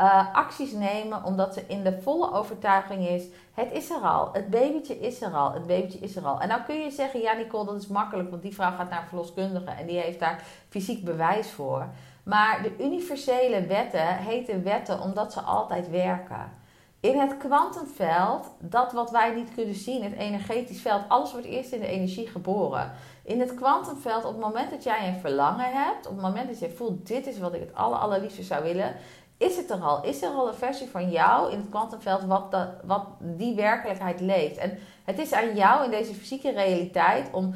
uh, 0.00 0.34
acties 0.34 0.72
nemen, 0.72 1.24
omdat 1.24 1.54
ze 1.54 1.62
in 1.66 1.82
de 1.82 2.00
volle 2.00 2.32
overtuiging 2.32 3.08
is: 3.08 3.24
het 3.54 3.72
is 3.72 3.90
er 3.90 4.00
al, 4.00 4.32
het 4.32 4.50
babytje 4.50 4.98
is 4.98 5.22
er 5.22 5.32
al, 5.32 5.52
het 5.52 5.66
babytje 5.66 5.98
is 5.98 6.16
er 6.16 6.24
al. 6.24 6.40
En 6.40 6.48
nou 6.48 6.62
kun 6.62 6.80
je 6.80 6.90
zeggen: 6.90 7.20
ja, 7.20 7.32
Nicole, 7.32 7.64
dat 7.64 7.82
is 7.82 7.86
makkelijk, 7.86 8.30
want 8.30 8.42
die 8.42 8.54
vrouw 8.54 8.76
gaat 8.76 8.90
naar 8.90 9.06
verloskundige 9.08 9.70
en 9.70 9.86
die 9.86 9.98
heeft 9.98 10.20
daar 10.20 10.42
fysiek 10.68 11.04
bewijs 11.04 11.50
voor. 11.50 11.86
Maar 12.28 12.62
de 12.62 12.84
universele 12.84 13.66
wetten 13.66 14.16
heten 14.16 14.62
wetten 14.62 15.00
omdat 15.00 15.32
ze 15.32 15.40
altijd 15.40 15.90
werken. 15.90 16.52
In 17.00 17.18
het 17.18 17.36
kwantumveld, 17.36 18.46
dat 18.58 18.92
wat 18.92 19.10
wij 19.10 19.34
niet 19.34 19.54
kunnen 19.54 19.74
zien, 19.74 20.02
het 20.02 20.12
energetisch 20.12 20.80
veld, 20.80 21.02
alles 21.08 21.32
wordt 21.32 21.46
eerst 21.46 21.72
in 21.72 21.80
de 21.80 21.86
energie 21.86 22.26
geboren. 22.26 22.92
In 23.24 23.40
het 23.40 23.54
kwantumveld, 23.54 24.24
op 24.24 24.32
het 24.32 24.40
moment 24.40 24.70
dat 24.70 24.82
jij 24.82 25.08
een 25.08 25.20
verlangen 25.20 25.72
hebt, 25.72 26.06
op 26.06 26.12
het 26.12 26.22
moment 26.22 26.48
dat 26.48 26.58
je 26.58 26.70
voelt, 26.70 27.06
dit 27.06 27.26
is 27.26 27.38
wat 27.38 27.54
ik 27.54 27.60
het 27.60 27.74
aller, 27.74 27.98
allerliefste 27.98 28.42
zou 28.42 28.62
willen, 28.62 28.94
is 29.36 29.56
het 29.56 29.70
er 29.70 29.80
al? 29.80 30.04
Is 30.04 30.22
er 30.22 30.30
al 30.30 30.48
een 30.48 30.54
versie 30.54 30.88
van 30.88 31.10
jou 31.10 31.52
in 31.52 31.58
het 31.58 31.68
kwantumveld 31.68 32.24
wat, 32.24 32.56
wat 32.84 33.06
die 33.20 33.54
werkelijkheid 33.54 34.20
leeft? 34.20 34.56
En 34.56 34.78
het 35.04 35.18
is 35.18 35.32
aan 35.32 35.54
jou 35.54 35.84
in 35.84 35.90
deze 35.90 36.14
fysieke 36.14 36.50
realiteit 36.50 37.28
om 37.32 37.54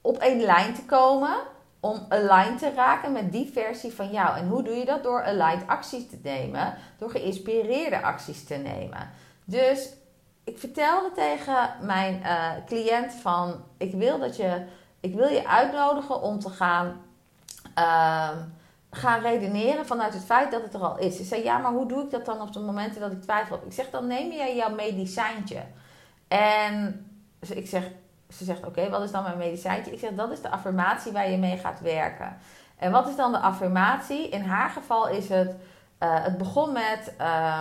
op 0.00 0.16
één 0.18 0.40
lijn 0.40 0.74
te 0.74 0.84
komen 0.84 1.36
om 1.84 2.06
aligned 2.08 2.58
te 2.58 2.72
raken 2.74 3.12
met 3.12 3.32
die 3.32 3.50
versie 3.52 3.92
van 3.92 4.10
jou. 4.10 4.36
En 4.36 4.48
hoe 4.48 4.62
doe 4.62 4.74
je 4.74 4.84
dat? 4.84 5.02
Door 5.02 5.24
aligned 5.24 5.66
acties 5.66 6.08
te 6.08 6.18
nemen, 6.22 6.74
door 6.98 7.10
geïnspireerde 7.10 8.02
acties 8.02 8.44
te 8.44 8.54
nemen. 8.54 9.10
Dus 9.44 9.92
ik 10.44 10.58
vertelde 10.58 11.12
tegen 11.14 11.70
mijn 11.80 12.20
uh, 12.22 12.50
cliënt 12.66 13.12
van, 13.12 13.64
ik 13.76 13.92
wil 13.92 14.18
dat 14.18 14.36
je, 14.36 14.66
ik 15.00 15.14
wil 15.14 15.28
je 15.28 15.48
uitnodigen 15.48 16.22
om 16.22 16.38
te 16.38 16.50
gaan, 16.50 17.02
uh, 17.78 18.30
gaan 18.90 19.20
redeneren 19.20 19.86
vanuit 19.86 20.14
het 20.14 20.24
feit 20.24 20.50
dat 20.50 20.62
het 20.62 20.74
er 20.74 20.84
al 20.84 20.98
is. 20.98 21.16
Ze 21.16 21.24
zei, 21.24 21.42
ja, 21.42 21.58
maar 21.58 21.72
hoe 21.72 21.88
doe 21.88 22.04
ik 22.04 22.10
dat 22.10 22.24
dan 22.24 22.40
op 22.40 22.52
de 22.52 22.60
momenten 22.60 23.00
dat 23.00 23.12
ik 23.12 23.22
twijfel? 23.22 23.60
Ik 23.66 23.72
zeg, 23.72 23.90
dan 23.90 24.06
neem 24.06 24.32
jij 24.32 24.56
jouw 24.56 24.74
medicijntje. 24.74 25.62
En 26.28 27.06
ik 27.40 27.66
zeg, 27.66 27.90
ze 28.34 28.44
zegt: 28.44 28.66
Oké, 28.66 28.90
wat 28.90 29.02
is 29.02 29.10
dan 29.10 29.22
mijn 29.22 29.38
medicijntje? 29.38 29.92
Ik 29.92 29.98
zeg: 29.98 30.10
Dat 30.10 30.30
is 30.30 30.40
de 30.40 30.50
affirmatie 30.50 31.12
waar 31.12 31.30
je 31.30 31.36
mee 31.36 31.56
gaat 31.56 31.80
werken. 31.80 32.36
En 32.76 32.90
wat 32.90 33.08
is 33.08 33.16
dan 33.16 33.32
de 33.32 33.38
affirmatie? 33.38 34.28
In 34.28 34.42
haar 34.42 34.70
geval 34.70 35.08
is 35.08 35.28
het: 35.28 35.54
uh, 36.02 36.24
Het 36.24 36.38
begon 36.38 36.72
met: 36.72 37.12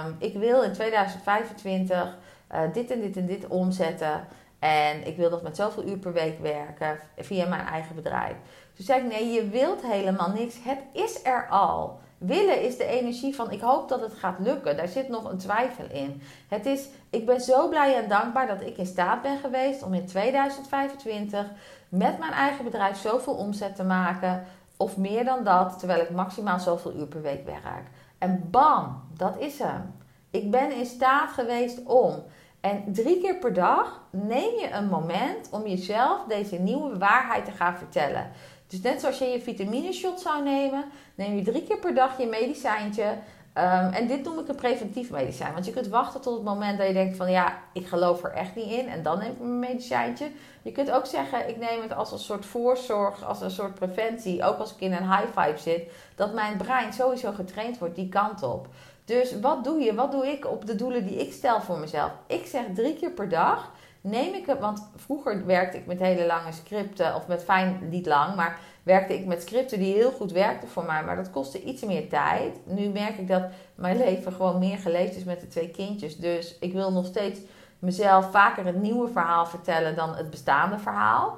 um, 0.06 0.16
Ik 0.20 0.34
wil 0.34 0.62
in 0.62 0.74
2025 0.74 1.98
uh, 1.98 2.64
eh, 2.64 2.74
dit 2.74 2.92
en 2.92 3.02
dit 3.02 3.18
en 3.18 3.26
dit 3.26 3.48
omzetten. 3.48 4.28
En 4.60 5.08
ik 5.08 5.18
wil 5.18 5.30
dat 5.30 5.42
met 5.42 5.56
zoveel 5.56 5.84
uur 5.84 5.98
per 5.98 6.14
week 6.14 6.40
werken 6.40 7.00
via 7.18 7.48
mijn 7.48 7.68
eigen 7.68 7.96
bedrijf. 7.96 8.36
Toen 8.76 8.86
zei 8.86 9.02
ik: 9.02 9.12
Nee, 9.12 9.32
je 9.32 9.48
wilt 9.48 9.82
helemaal 9.82 10.30
niks. 10.30 10.56
Het 10.64 10.80
is 10.94 11.26
er 11.26 11.48
al. 11.50 12.00
Willen 12.26 12.62
is 12.62 12.78
de 12.78 12.86
energie 12.86 13.36
van 13.36 13.52
ik 13.52 13.62
hoop 13.62 13.90
dat 13.90 14.02
het 14.02 14.14
gaat 14.14 14.40
lukken. 14.40 14.78
Daar 14.78 14.88
zit 14.88 15.10
nog 15.10 15.32
een 15.32 15.38
twijfel 15.38 15.86
in. 15.92 16.22
Het 16.48 16.66
is, 16.66 16.88
ik 17.10 17.26
ben 17.26 17.42
zo 17.42 17.70
blij 17.70 17.96
en 17.96 18.10
dankbaar 18.10 18.48
dat 18.48 18.62
ik 18.62 18.78
in 18.78 18.86
staat 18.86 19.22
ben 19.22 19.38
geweest 19.38 19.84
om 19.84 19.94
in 19.94 20.06
2025 20.06 21.46
met 21.90 22.20
mijn 22.20 22.32
eigen 22.32 22.64
bedrijf 22.64 22.98
zoveel 22.98 23.34
omzet 23.34 23.76
te 23.76 23.84
maken. 23.84 24.44
Of 24.78 24.98
meer 24.98 25.26
dan 25.26 25.44
dat, 25.44 25.80
terwijl 25.80 26.02
ik 26.02 26.10
maximaal 26.10 26.60
zoveel 26.60 26.94
uur 26.94 27.08
per 27.08 27.22
week 27.22 27.46
werk. 27.46 27.88
En 28.18 28.48
bam, 28.52 29.04
dat 29.18 29.38
is 29.40 29.60
hem. 29.60 29.96
Ik 30.30 30.52
ben 30.52 30.72
in 30.72 30.86
staat 30.86 31.30
geweest 31.30 31.84
om. 31.84 32.24
En 32.64 32.84
drie 32.94 33.22
keer 33.22 33.36
per 33.36 33.54
dag 33.54 34.02
neem 34.10 34.60
je 34.60 34.72
een 34.72 34.88
moment 34.88 35.50
om 35.52 35.68
jezelf 35.68 36.24
deze 36.28 36.56
nieuwe 36.56 36.98
waarheid 36.98 37.46
te 37.46 37.52
gaan 37.52 37.78
vertellen. 37.78 38.32
Dus 38.74 38.82
net 38.82 39.00
zoals 39.00 39.18
je 39.18 39.26
je 39.26 39.42
vitamine 39.42 39.94
shot 39.94 40.22
zou 40.22 40.44
nemen, 40.44 40.84
neem 41.16 41.36
je 41.36 41.42
drie 41.42 41.64
keer 41.64 41.78
per 41.78 41.96
dag 41.96 42.18
je 42.18 42.26
medicijntje. 42.26 43.04
Um, 43.04 43.94
en 43.94 44.08
dit 44.08 44.24
noem 44.24 44.40
ik 44.40 44.48
een 44.48 44.56
preventief 44.56 45.10
medicijn. 45.12 45.54
Want 45.54 45.66
je 45.66 45.72
kunt 45.72 45.88
wachten 45.88 46.22
tot 46.22 46.34
het 46.36 46.44
moment 46.44 46.78
dat 46.78 46.88
je 46.88 46.94
denkt 46.94 47.18
van 47.18 47.32
ja, 47.32 47.60
ik 47.74 47.88
geloof 47.88 48.24
er 48.24 48.32
echt 48.32 48.56
niet 48.56 48.72
in. 48.72 48.88
En 48.88 49.04
dan 49.04 49.20
neem 49.20 49.32
ik 49.32 49.40
mijn 49.40 49.60
medicijntje. 49.60 50.32
Je 50.62 50.72
kunt 50.72 50.92
ook 50.92 51.06
zeggen, 51.06 51.50
ik 51.50 51.58
neem 51.58 51.82
het 51.82 51.94
als 51.94 52.12
een 52.12 52.20
soort 52.20 52.46
voorzorg, 52.46 53.26
als 53.26 53.42
een 53.42 53.52
soort 53.52 53.76
preventie. 53.76 54.44
Ook 54.44 54.58
als 54.58 54.74
ik 54.74 54.80
in 54.80 54.94
een 54.94 55.12
high 55.12 55.40
five 55.40 55.58
zit. 55.58 55.92
Dat 56.16 56.34
mijn 56.34 56.58
brein 56.58 56.94
sowieso 56.94 57.32
getraind 57.32 57.78
wordt 57.78 57.96
die 57.96 58.10
kant 58.10 58.44
op. 58.44 58.68
Dus 59.06 59.40
wat 59.40 59.64
doe 59.64 59.80
je? 59.80 59.96
Wat 59.96 60.12
doe 60.12 60.28
ik 60.28 60.46
op 60.48 60.66
de 60.66 60.76
doelen 60.76 61.06
die 61.06 61.16
ik 61.16 61.34
stel 61.34 61.62
voor 61.62 61.80
mezelf? 61.80 62.12
Ik 62.28 62.46
zeg 62.46 62.64
drie 62.76 62.96
keer 62.96 63.12
per 63.12 63.30
dag 63.30 63.72
neem 64.04 64.34
ik 64.34 64.46
het, 64.46 64.60
want 64.60 64.90
vroeger 64.96 65.46
werkte 65.46 65.78
ik 65.78 65.86
met 65.86 66.00
hele 66.00 66.26
lange 66.26 66.52
scripten, 66.52 67.16
of 67.16 67.28
met 67.28 67.44
fijn, 67.44 67.80
niet 67.90 68.06
lang, 68.06 68.36
maar 68.36 68.60
werkte 68.84 69.14
ik 69.14 69.26
met 69.26 69.42
scripten 69.42 69.80
die 69.80 69.94
heel 69.94 70.12
goed 70.12 70.32
werkten 70.32 70.70
voor 70.70 70.86
mij, 70.86 71.04
maar 71.04 71.16
dat 71.16 71.30
kostte 71.30 71.64
iets 71.64 71.84
meer 71.84 72.10
tijd. 72.10 72.60
Nu 72.66 72.88
merk 72.88 73.18
ik 73.18 73.28
dat 73.28 73.44
mijn 73.76 73.98
leven 73.98 74.34
gewoon 74.34 74.60
meer 74.60 74.78
geleefd 74.78 75.16
is 75.16 75.24
met 75.24 75.42
de 75.42 75.48
twee 75.48 75.70
kindjes. 75.70 76.18
Dus 76.18 76.58
ik 76.60 76.74
wil 76.74 76.92
nog 76.92 77.06
steeds 77.06 77.40
mezelf 77.80 78.32
vaker 78.32 78.66
het 78.66 78.82
nieuwe 78.82 79.08
verhaal 79.08 79.46
vertellen 79.46 79.96
dan 79.96 80.16
het 80.16 80.30
bestaande 80.30 80.80
verhaal. 80.80 81.38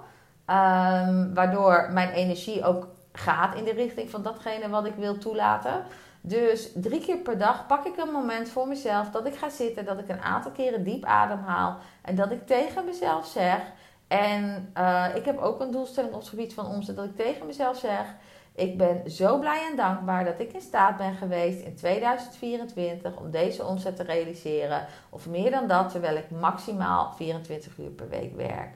Um, 0.50 1.34
waardoor 1.34 1.90
mijn 1.92 2.10
energie 2.10 2.64
ook 2.64 2.88
gaat 3.12 3.56
in 3.56 3.64
de 3.64 3.74
richting 3.74 4.10
van 4.10 4.22
datgene 4.22 4.70
wat 4.70 4.86
ik 4.86 4.96
wil 4.96 5.18
toelaten. 5.18 5.84
Dus 6.28 6.72
drie 6.74 7.00
keer 7.00 7.18
per 7.18 7.38
dag 7.38 7.68
pak 7.68 7.86
ik 7.86 7.98
een 7.98 8.12
moment 8.12 8.50
voor 8.50 8.68
mezelf 8.68 9.10
dat 9.10 9.26
ik 9.26 9.36
ga 9.36 9.50
zitten, 9.50 9.86
dat 9.86 10.00
ik 10.00 10.10
een 10.10 10.22
aantal 10.22 10.52
keren 10.52 10.84
diep 10.84 11.04
ademhaal 11.04 11.78
en 12.02 12.16
dat 12.16 12.32
ik 12.32 12.48
tegen 12.48 12.86
mezelf 12.86 13.26
zeg. 13.26 13.62
En 14.08 14.72
uh, 14.78 15.06
ik 15.16 15.26
heb 15.26 15.38
ook 15.38 15.60
een 15.60 15.72
doelstelling 15.72 16.14
op 16.14 16.20
het 16.20 16.30
gebied 16.30 16.54
van 16.54 16.66
omzet, 16.66 16.96
dat 16.96 17.06
ik 17.06 17.16
tegen 17.16 17.46
mezelf 17.46 17.78
zeg: 17.78 18.16
Ik 18.56 18.78
ben 18.78 19.12
zo 19.12 19.40
blij 19.40 19.68
en 19.70 19.76
dankbaar 19.76 20.26
dat 20.26 20.40
ik 20.40 20.54
in 20.54 20.62
staat 20.62 20.98
ben 20.98 21.16
geweest 21.16 21.62
in 21.62 21.76
2024 21.76 23.18
om 23.20 23.32
deze 23.32 23.66
omzet 23.66 23.96
te 23.96 24.04
realiseren. 24.04 24.88
Of 25.10 25.28
meer 25.28 25.52
dan 25.52 25.68
dat, 25.68 25.90
terwijl 25.90 26.18
ik 26.18 26.30
maximaal 26.30 27.12
24 27.12 27.78
uur 27.78 27.92
per 27.92 28.10
week 28.10 28.36
werk. 28.36 28.74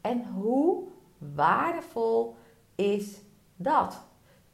En 0.00 0.24
hoe 0.34 0.88
waardevol 1.34 2.36
is 2.74 3.20
dat? 3.56 4.07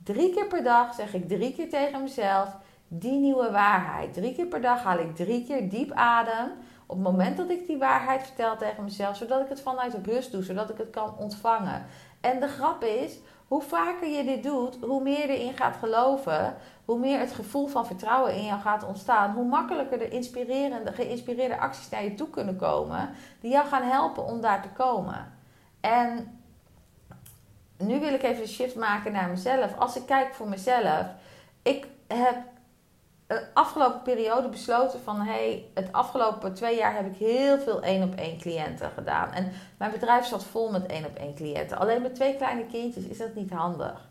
Drie 0.04 0.34
keer 0.34 0.46
per 0.46 0.62
dag 0.62 0.94
zeg 0.94 1.14
ik 1.14 1.28
drie 1.28 1.54
keer 1.54 1.68
tegen 1.68 2.02
mezelf 2.02 2.56
die 2.88 3.18
nieuwe 3.18 3.50
waarheid. 3.50 4.12
Drie 4.12 4.34
keer 4.34 4.46
per 4.46 4.60
dag 4.60 4.82
haal 4.82 4.98
ik 4.98 5.16
drie 5.16 5.46
keer 5.46 5.68
diep 5.68 5.92
adem. 5.92 6.50
Op 6.86 6.96
het 6.96 7.04
moment 7.04 7.36
dat 7.36 7.50
ik 7.50 7.66
die 7.66 7.78
waarheid 7.78 8.22
vertel 8.22 8.56
tegen 8.56 8.84
mezelf, 8.84 9.16
zodat 9.16 9.40
ik 9.40 9.48
het 9.48 9.60
vanuit 9.60 9.96
rust 10.06 10.32
doe, 10.32 10.42
zodat 10.42 10.70
ik 10.70 10.78
het 10.78 10.90
kan 10.90 11.18
ontvangen. 11.18 11.86
En 12.20 12.40
de 12.40 12.48
grap 12.48 12.82
is, 12.82 13.18
hoe 13.48 13.62
vaker 13.62 14.08
je 14.08 14.24
dit 14.24 14.42
doet, 14.42 14.78
hoe 14.80 15.02
meer 15.02 15.30
je 15.30 15.38
erin 15.38 15.56
gaat 15.56 15.76
geloven, 15.76 16.56
hoe 16.84 16.98
meer 16.98 17.18
het 17.18 17.32
gevoel 17.32 17.66
van 17.66 17.86
vertrouwen 17.86 18.34
in 18.34 18.44
jou 18.44 18.60
gaat 18.60 18.86
ontstaan, 18.86 19.34
hoe 19.34 19.44
makkelijker 19.44 19.98
de 19.98 20.08
inspirerende, 20.08 20.92
geïnspireerde 20.92 21.58
acties 21.58 21.88
naar 21.88 22.04
je 22.04 22.14
toe 22.14 22.30
kunnen 22.30 22.56
komen, 22.56 23.10
die 23.40 23.50
jou 23.50 23.66
gaan 23.66 23.82
helpen 23.82 24.24
om 24.24 24.40
daar 24.40 24.62
te 24.62 24.68
komen. 24.68 25.32
En 25.80 26.38
nu 27.78 28.00
wil 28.00 28.14
ik 28.14 28.22
even 28.22 28.42
een 28.42 28.48
shift 28.48 28.74
maken 28.74 29.12
naar 29.12 29.28
mezelf. 29.28 29.78
Als 29.78 29.96
ik 29.96 30.06
kijk 30.06 30.34
voor 30.34 30.48
mezelf, 30.48 31.06
ik 31.62 31.86
heb 32.06 32.36
de 33.26 33.46
afgelopen 33.54 34.02
periode 34.02 34.48
besloten 34.48 35.00
van 35.00 35.20
hey, 35.20 35.64
het 35.74 35.92
afgelopen 35.92 36.54
twee 36.54 36.76
jaar 36.76 36.94
heb 36.94 37.06
ik 37.06 37.16
heel 37.16 37.58
veel 37.58 37.82
één 37.82 38.02
op 38.02 38.14
één 38.14 38.38
cliënten 38.38 38.90
gedaan. 38.90 39.32
En 39.32 39.52
mijn 39.78 39.90
bedrijf 39.90 40.26
zat 40.26 40.44
vol 40.44 40.70
met 40.70 40.86
één 40.86 41.04
op 41.04 41.16
één 41.16 41.34
cliënten. 41.34 41.78
Alleen 41.78 42.02
met 42.02 42.14
twee 42.14 42.36
kleine 42.36 42.66
kindjes 42.66 43.04
is 43.04 43.18
dat 43.18 43.34
niet 43.34 43.50
handig. 43.50 44.08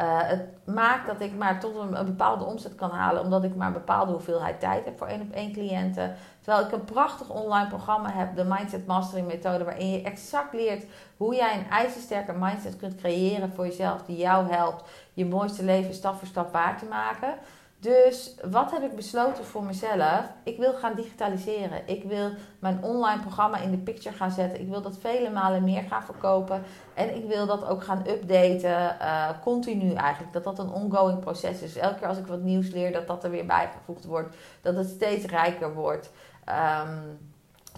Uh, 0.00 0.20
het 0.22 0.40
maakt 0.64 1.06
dat 1.06 1.20
ik 1.20 1.34
maar 1.34 1.60
tot 1.60 1.76
een, 1.76 1.98
een, 1.98 2.06
bepaalde 2.06 2.44
omzet 2.44 2.74
kan 2.74 2.90
halen, 2.90 3.22
omdat 3.22 3.44
ik 3.44 3.54
maar 3.54 3.66
een 3.66 3.72
bepaalde 3.72 4.12
hoeveelheid 4.12 4.60
tijd 4.60 4.84
heb 4.84 4.98
voor 4.98 5.06
één 5.06 5.20
op 5.20 5.32
één 5.32 5.52
cliënten. 5.52 6.16
Terwijl 6.40 6.66
ik 6.66 6.72
een 6.72 6.84
prachtig 6.84 7.30
online 7.30 7.68
programma 7.68 8.10
heb, 8.12 8.36
de 8.36 8.44
Mindset 8.44 8.86
Mastering 8.86 9.26
Methode, 9.26 9.64
waarin 9.64 9.90
je 9.90 10.02
exact 10.02 10.52
leert 10.52 10.84
hoe 11.16 11.34
jij 11.34 11.58
een 11.58 11.70
ijzersterke 11.70 12.32
mindset 12.32 12.76
kunt 12.76 12.94
creëren 12.94 13.52
voor 13.52 13.66
jezelf, 13.66 14.02
die 14.02 14.16
jou 14.16 14.50
helpt 14.50 14.88
je 15.12 15.26
mooiste 15.26 15.64
leven 15.64 15.94
stap 15.94 16.18
voor 16.18 16.28
stap 16.28 16.52
waar 16.52 16.78
te 16.78 16.84
maken. 16.84 17.34
Dus 17.78 18.34
wat 18.50 18.70
heb 18.70 18.82
ik 18.82 18.96
besloten 18.96 19.44
voor 19.44 19.64
mezelf? 19.64 20.20
Ik 20.42 20.58
wil 20.58 20.72
gaan 20.72 20.94
digitaliseren. 20.94 21.88
Ik 21.88 22.04
wil 22.04 22.30
mijn 22.58 22.82
online 22.82 23.20
programma 23.20 23.58
in 23.58 23.70
de 23.70 23.76
picture 23.76 24.16
gaan 24.16 24.30
zetten. 24.30 24.60
Ik 24.60 24.68
wil 24.68 24.82
dat 24.82 24.98
vele 25.00 25.30
malen 25.30 25.64
meer 25.64 25.82
gaan 25.82 26.02
verkopen. 26.02 26.62
En 26.94 27.16
ik 27.16 27.24
wil 27.24 27.46
dat 27.46 27.68
ook 27.68 27.84
gaan 27.84 28.04
updaten. 28.06 28.96
Uh, 29.00 29.28
continu 29.42 29.92
eigenlijk. 29.92 30.32
Dat 30.32 30.44
dat 30.44 30.58
een 30.58 30.70
ongoing 30.70 31.20
proces 31.20 31.60
is. 31.60 31.76
Elke 31.76 31.98
keer 31.98 32.08
als 32.08 32.18
ik 32.18 32.26
wat 32.26 32.40
nieuws 32.40 32.70
leer, 32.70 32.92
dat 32.92 33.06
dat 33.06 33.24
er 33.24 33.30
weer 33.30 33.46
bijgevoegd 33.46 34.04
wordt. 34.04 34.36
Dat 34.60 34.76
het 34.76 34.88
steeds 34.88 35.24
rijker 35.24 35.74
wordt. 35.74 36.10
Um, 36.48 37.18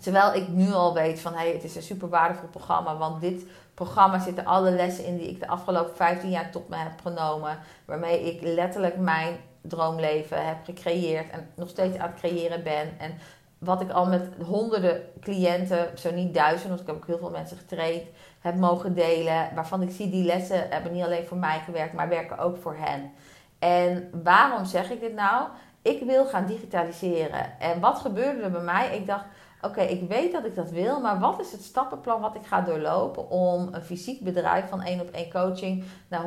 terwijl 0.01 0.35
ik 0.35 0.49
nu 0.49 0.73
al 0.73 0.95
weet 0.95 1.21
van 1.21 1.35
hey, 1.35 1.53
het 1.53 1.65
is 1.65 1.77
een 1.77 1.83
super 1.83 2.09
waardevol 2.09 2.49
programma. 2.49 2.97
Want 2.97 3.21
dit 3.21 3.43
programma 3.75 4.19
zitten 4.19 4.45
alle 4.45 4.71
lessen 4.71 5.05
in 5.05 5.17
die 5.17 5.29
ik 5.29 5.41
de 5.41 5.49
afgelopen 5.49 5.97
15 5.97 6.31
jaar 6.31 6.51
tot 6.51 6.69
me 6.69 6.77
heb 6.77 7.01
genomen. 7.03 7.59
Waarmee 7.85 8.35
ik 8.35 8.43
letterlijk 8.43 8.97
mijn 8.97 9.37
droomleven 9.69 10.47
heb 10.47 10.57
gecreëerd 10.65 11.31
en 11.31 11.51
nog 11.55 11.69
steeds 11.69 11.99
aan 11.99 12.11
het 12.11 12.19
creëren 12.19 12.63
ben. 12.63 12.99
En 12.99 13.13
wat 13.59 13.81
ik 13.81 13.91
al 13.91 14.07
met 14.07 14.29
honderden 14.47 15.03
cliënten, 15.21 15.99
zo 15.99 16.11
niet 16.13 16.35
duizenden, 16.35 16.69
want 16.69 16.81
ik 16.81 16.87
heb 16.87 16.97
ook 16.97 17.07
heel 17.07 17.19
veel 17.19 17.31
mensen 17.31 17.57
getraind, 17.57 18.03
heb 18.41 18.55
mogen 18.55 18.95
delen. 18.95 19.51
Waarvan 19.55 19.83
ik 19.83 19.91
zie 19.91 20.11
die 20.11 20.25
lessen 20.25 20.69
hebben 20.71 20.93
niet 20.93 21.05
alleen 21.05 21.27
voor 21.27 21.37
mij 21.37 21.61
gewerkt, 21.65 21.93
maar 21.93 22.09
werken 22.09 22.39
ook 22.39 22.57
voor 22.57 22.77
hen. 22.79 23.13
En 23.59 24.11
waarom 24.23 24.65
zeg 24.65 24.91
ik 24.91 25.01
dit 25.01 25.15
nou? 25.15 25.49
Ik 25.83 26.03
wil 26.03 26.27
gaan 26.27 26.47
digitaliseren. 26.47 27.61
En 27.61 27.81
wat 27.81 27.99
gebeurde 27.99 28.43
er 28.43 28.51
bij 28.51 28.61
mij? 28.61 28.97
Ik 28.97 29.07
dacht, 29.07 29.25
oké, 29.63 29.81
ik 29.81 30.09
weet 30.09 30.33
dat 30.33 30.45
ik 30.45 30.55
dat 30.55 30.71
wil, 30.71 31.01
maar 31.01 31.19
wat 31.19 31.41
is 31.41 31.53
het 31.53 31.63
stappenplan 31.63 32.21
wat 32.21 32.35
ik 32.35 32.47
ga 32.47 32.61
doorlopen 32.61 33.31
om 33.31 33.69
een 33.73 33.83
fysiek 33.83 34.21
bedrijf 34.21 34.69
van 34.69 34.83
één 34.83 35.01
op 35.01 35.11
één 35.11 35.31
coaching 35.31 35.85
naar 36.09 36.23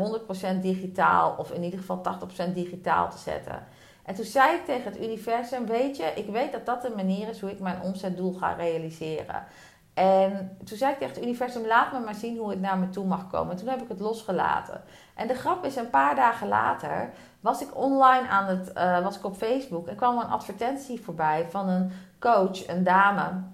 100% 0.56 0.60
digitaal 0.62 1.36
of 1.38 1.52
in 1.52 1.64
ieder 1.64 1.80
geval 1.80 2.02
80% 2.50 2.54
digitaal 2.54 3.10
te 3.10 3.18
zetten? 3.18 3.68
En 4.04 4.16
toen 4.16 4.26
zei 4.26 4.56
ik 4.56 4.66
tegen 4.66 4.92
het 4.92 5.02
universum, 5.02 5.66
weet 5.66 5.98
je, 5.98 6.12
ik 6.16 6.28
weet 6.28 6.52
dat 6.52 6.66
dat 6.66 6.82
de 6.82 6.94
manier 6.96 7.30
is 7.30 7.42
hoe 7.42 7.52
ik 7.52 7.60
mijn 7.60 7.82
omzetdoel 7.82 8.34
ga 8.34 8.54
realiseren. 8.54 9.44
En 9.94 10.58
toen 10.64 10.78
zei 10.78 10.92
ik 10.92 11.00
tegen 11.00 11.14
het 11.14 11.24
universum, 11.24 11.66
laat 11.66 11.92
me 11.92 12.00
maar 12.00 12.16
zien 12.16 12.38
hoe 12.38 12.50
het 12.50 12.62
naar 12.62 12.78
me 12.78 12.90
toe 12.90 13.06
mag 13.06 13.30
komen. 13.30 13.52
En 13.52 13.58
toen 13.58 13.68
heb 13.68 13.82
ik 13.82 13.88
het 13.88 14.00
losgelaten. 14.00 14.82
En 15.16 15.28
de 15.28 15.34
grap 15.34 15.66
is, 15.66 15.76
een 15.76 15.90
paar 15.90 16.16
dagen 16.16 16.48
later 16.48 17.10
was 17.40 17.62
ik 17.62 17.78
online 17.78 18.28
aan 18.28 18.46
het, 18.46 18.72
uh, 18.78 19.04
was 19.04 19.18
ik 19.18 19.26
op 19.26 19.36
Facebook 19.36 19.88
en 19.88 19.96
kwam 19.96 20.18
een 20.18 20.28
advertentie 20.28 21.02
voorbij 21.02 21.48
van 21.50 21.70
een 21.70 21.92
coach, 22.22 22.68
een 22.68 22.84
dame. 22.84 23.50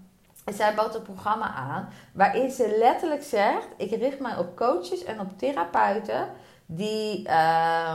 En 0.46 0.54
zij 0.54 0.76
bood 0.76 0.96
een 0.96 1.02
programma 1.02 1.54
aan 1.54 1.90
waarin 2.14 2.52
ze 2.52 2.76
letterlijk 2.80 3.24
zegt: 3.24 3.68
Ik 3.78 3.92
richt 3.92 4.20
mij 4.20 4.38
op 4.38 4.56
coaches 4.56 5.04
en 5.04 5.20
op 5.20 5.38
therapeuten 5.38 6.30
die 6.66 7.30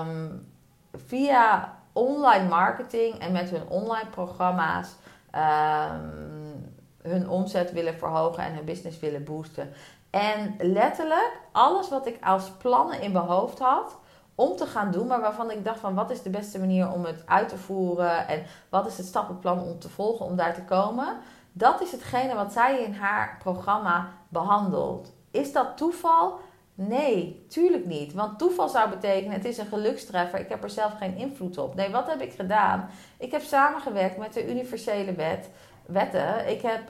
um, 0.01 0.49
via 0.93 1.77
online 1.93 2.49
marketing 2.49 3.19
en 3.19 3.33
met 3.33 3.51
hun 3.51 3.69
online 3.69 4.09
programma's 4.11 4.89
um, 5.35 6.75
hun 7.03 7.29
omzet 7.29 7.73
willen 7.73 7.99
verhogen 7.99 8.45
en 8.45 8.55
hun 8.55 8.65
business 8.65 9.01
willen 9.01 9.25
boosten. 9.25 9.73
En 10.11 10.55
letterlijk 10.59 11.41
alles 11.53 11.89
wat 11.89 12.07
ik 12.07 12.19
als 12.25 12.51
plannen 12.51 13.01
in 13.01 13.13
mijn 13.13 13.25
hoofd 13.25 13.59
had, 13.59 13.99
om 14.35 14.57
te 14.57 14.67
gaan 14.67 14.91
doen, 14.91 15.07
maar 15.07 15.21
waarvan 15.21 15.51
ik 15.51 15.65
dacht 15.65 15.81
van 15.81 15.95
wat 15.95 16.11
is 16.11 16.23
de 16.23 16.31
beste 16.31 16.59
manier 16.59 16.93
om 16.93 17.05
het 17.05 17.23
uit 17.27 17.49
te 17.49 17.59
voeren 17.59 18.29
en 18.29 18.43
wat 18.69 18.87
is 18.87 18.97
het 18.97 19.07
stappenplan 19.07 19.61
om 19.61 19.79
te 19.79 19.89
volgen 19.89 20.27
om 20.27 20.37
daar 20.37 20.55
te 20.55 20.65
komen. 20.65 21.17
Dat 21.53 21.81
is 21.81 21.93
hetgene 21.93 22.35
wat 22.35 22.53
zij 22.53 22.83
in 22.83 22.95
haar 22.95 23.37
programma 23.43 24.09
behandelt. 24.29 25.13
Is 25.31 25.53
dat 25.53 25.77
toeval? 25.77 26.41
Nee, 26.75 27.45
tuurlijk 27.49 27.87
niet. 27.87 28.13
Want 28.13 28.39
toeval 28.39 28.69
zou 28.69 28.91
betekenen 28.91 29.33
het 29.33 29.45
is 29.45 29.59
een 29.59 29.67
gelukstreffer. 29.67 30.41
Ik 30.41 30.49
heb 30.49 30.63
er 30.63 30.71
zelf 30.71 30.93
geen 30.99 31.17
invloed 31.17 31.59
op. 31.59 31.75
Nee, 31.75 31.91
wat 31.91 32.07
heb 32.07 32.21
ik 32.21 32.33
gedaan? 32.33 32.89
Ik 33.19 33.31
heb 33.31 33.43
samengewerkt 33.43 34.17
met 34.17 34.33
de 34.33 34.51
universele 34.51 35.15
wet, 35.15 35.51
wetten. 35.87 36.51
Ik 36.51 36.63
heb 36.63 36.81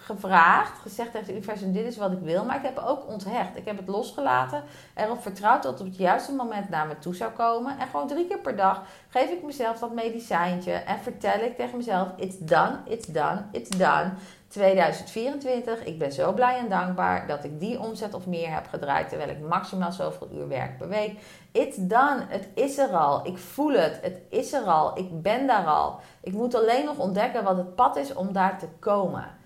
gevraagd, 0.00 0.78
gezegd 0.78 1.10
tegen 1.10 1.26
het 1.26 1.36
universum: 1.36 1.72
dit 1.72 1.86
is 1.86 1.96
wat 1.96 2.12
ik 2.12 2.18
wil. 2.20 2.44
Maar 2.44 2.56
ik 2.56 2.62
heb 2.62 2.78
ook 2.86 3.08
onthecht. 3.08 3.56
Ik 3.56 3.64
heb 3.64 3.76
het 3.76 3.88
losgelaten. 3.88 4.62
Erop 4.94 5.22
vertrouwd 5.22 5.62
dat 5.62 5.72
het 5.72 5.80
op 5.80 5.86
het 5.86 5.96
juiste 5.96 6.32
moment 6.32 6.68
naar 6.68 6.86
me 6.86 6.98
toe 6.98 7.14
zou 7.14 7.30
komen. 7.30 7.78
En 7.78 7.86
gewoon 7.86 8.08
drie 8.08 8.26
keer 8.26 8.38
per 8.38 8.56
dag 8.56 8.82
geef 9.08 9.30
ik 9.30 9.42
mezelf 9.42 9.78
dat 9.78 9.92
medicijntje. 9.92 10.72
En 10.72 10.98
vertel 10.98 11.40
ik 11.40 11.56
tegen 11.56 11.76
mezelf: 11.76 12.08
it's 12.16 12.38
done, 12.38 12.78
it's 12.84 13.06
done, 13.06 13.42
it's 13.52 13.76
done. 13.76 14.12
2024, 14.48 15.84
ik 15.84 15.98
ben 15.98 16.12
zo 16.12 16.32
blij 16.32 16.58
en 16.58 16.68
dankbaar 16.68 17.26
dat 17.26 17.44
ik 17.44 17.60
die 17.60 17.80
omzet 17.80 18.14
of 18.14 18.26
meer 18.26 18.52
heb 18.54 18.66
gedraaid 18.66 19.08
terwijl 19.08 19.30
ik 19.30 19.40
maximaal 19.40 19.92
zoveel 19.92 20.28
uur 20.32 20.48
werk 20.48 20.78
per 20.78 20.88
week. 20.88 21.18
It's 21.52 21.76
done, 21.76 22.24
het 22.28 22.48
is 22.54 22.78
er 22.78 22.96
al. 22.96 23.26
Ik 23.26 23.38
voel 23.38 23.72
het, 23.72 23.98
het 24.02 24.20
is 24.28 24.52
er 24.52 24.64
al. 24.64 24.98
Ik 24.98 25.22
ben 25.22 25.46
daar 25.46 25.66
al. 25.66 26.00
Ik 26.20 26.32
moet 26.32 26.54
alleen 26.54 26.84
nog 26.84 26.98
ontdekken 26.98 27.44
wat 27.44 27.56
het 27.56 27.74
pad 27.74 27.96
is 27.96 28.14
om 28.14 28.32
daar 28.32 28.58
te 28.58 28.68
komen. 28.78 29.36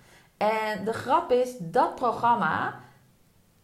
En 0.42 0.84
de 0.84 0.92
grap 0.92 1.30
is, 1.30 1.56
dat 1.58 1.94
programma 1.94 2.74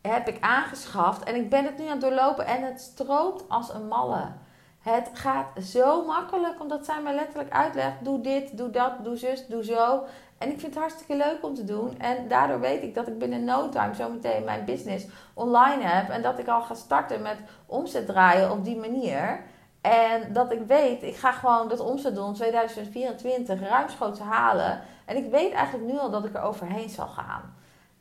heb 0.01 0.29
ik 0.29 0.37
aangeschaft 0.41 1.23
en 1.23 1.35
ik 1.35 1.51
ben 1.51 1.65
het 1.65 1.79
nu 1.79 1.85
aan 1.85 1.91
het 1.91 2.01
doorlopen 2.01 2.47
en 2.47 2.63
het 2.63 2.81
stroomt 2.81 3.45
als 3.49 3.73
een 3.73 3.89
malle. 3.89 4.33
Het 4.79 5.11
gaat 5.13 5.65
zo 5.65 6.05
makkelijk, 6.05 6.61
omdat 6.61 6.85
zij 6.85 7.03
mij 7.03 7.15
letterlijk 7.15 7.53
uitlegt: 7.53 8.05
doe 8.05 8.21
dit, 8.21 8.57
doe 8.57 8.71
dat, 8.71 8.93
doe 9.05 9.17
zus, 9.17 9.47
doe 9.47 9.65
zo. 9.65 10.05
En 10.39 10.51
ik 10.51 10.61
vind 10.61 10.75
het 10.75 10.83
hartstikke 10.83 11.17
leuk 11.17 11.39
om 11.45 11.55
te 11.55 11.65
doen. 11.65 11.99
En 11.99 12.29
daardoor 12.29 12.61
weet 12.61 12.83
ik 12.83 12.95
dat 12.95 13.07
ik 13.07 13.19
binnen 13.19 13.45
no 13.45 13.69
time 13.69 13.95
zometeen 13.95 14.45
mijn 14.45 14.65
business 14.65 15.07
online 15.35 15.83
heb. 15.83 16.09
En 16.09 16.23
dat 16.23 16.39
ik 16.39 16.49
al 16.49 16.63
ga 16.63 16.75
starten 16.75 17.23
met 17.23 17.39
omzet 17.67 18.07
draaien 18.07 18.51
op 18.51 18.65
die 18.65 18.77
manier. 18.77 19.45
En 19.81 20.33
dat 20.33 20.53
ik 20.53 20.61
weet, 20.67 21.03
ik 21.03 21.17
ga 21.17 21.33
gewoon 21.33 21.69
dat 21.69 21.81
omzetdoel 21.81 22.33
2024 22.33 23.61
ruimschoots 23.61 24.21
halen. 24.21 24.83
En 25.09 25.17
ik 25.17 25.31
weet 25.31 25.53
eigenlijk 25.53 25.93
nu 25.93 25.99
al 25.99 26.11
dat 26.11 26.25
ik 26.25 26.35
er 26.35 26.43
overheen 26.43 26.89
zal 26.89 27.07
gaan. 27.07 27.55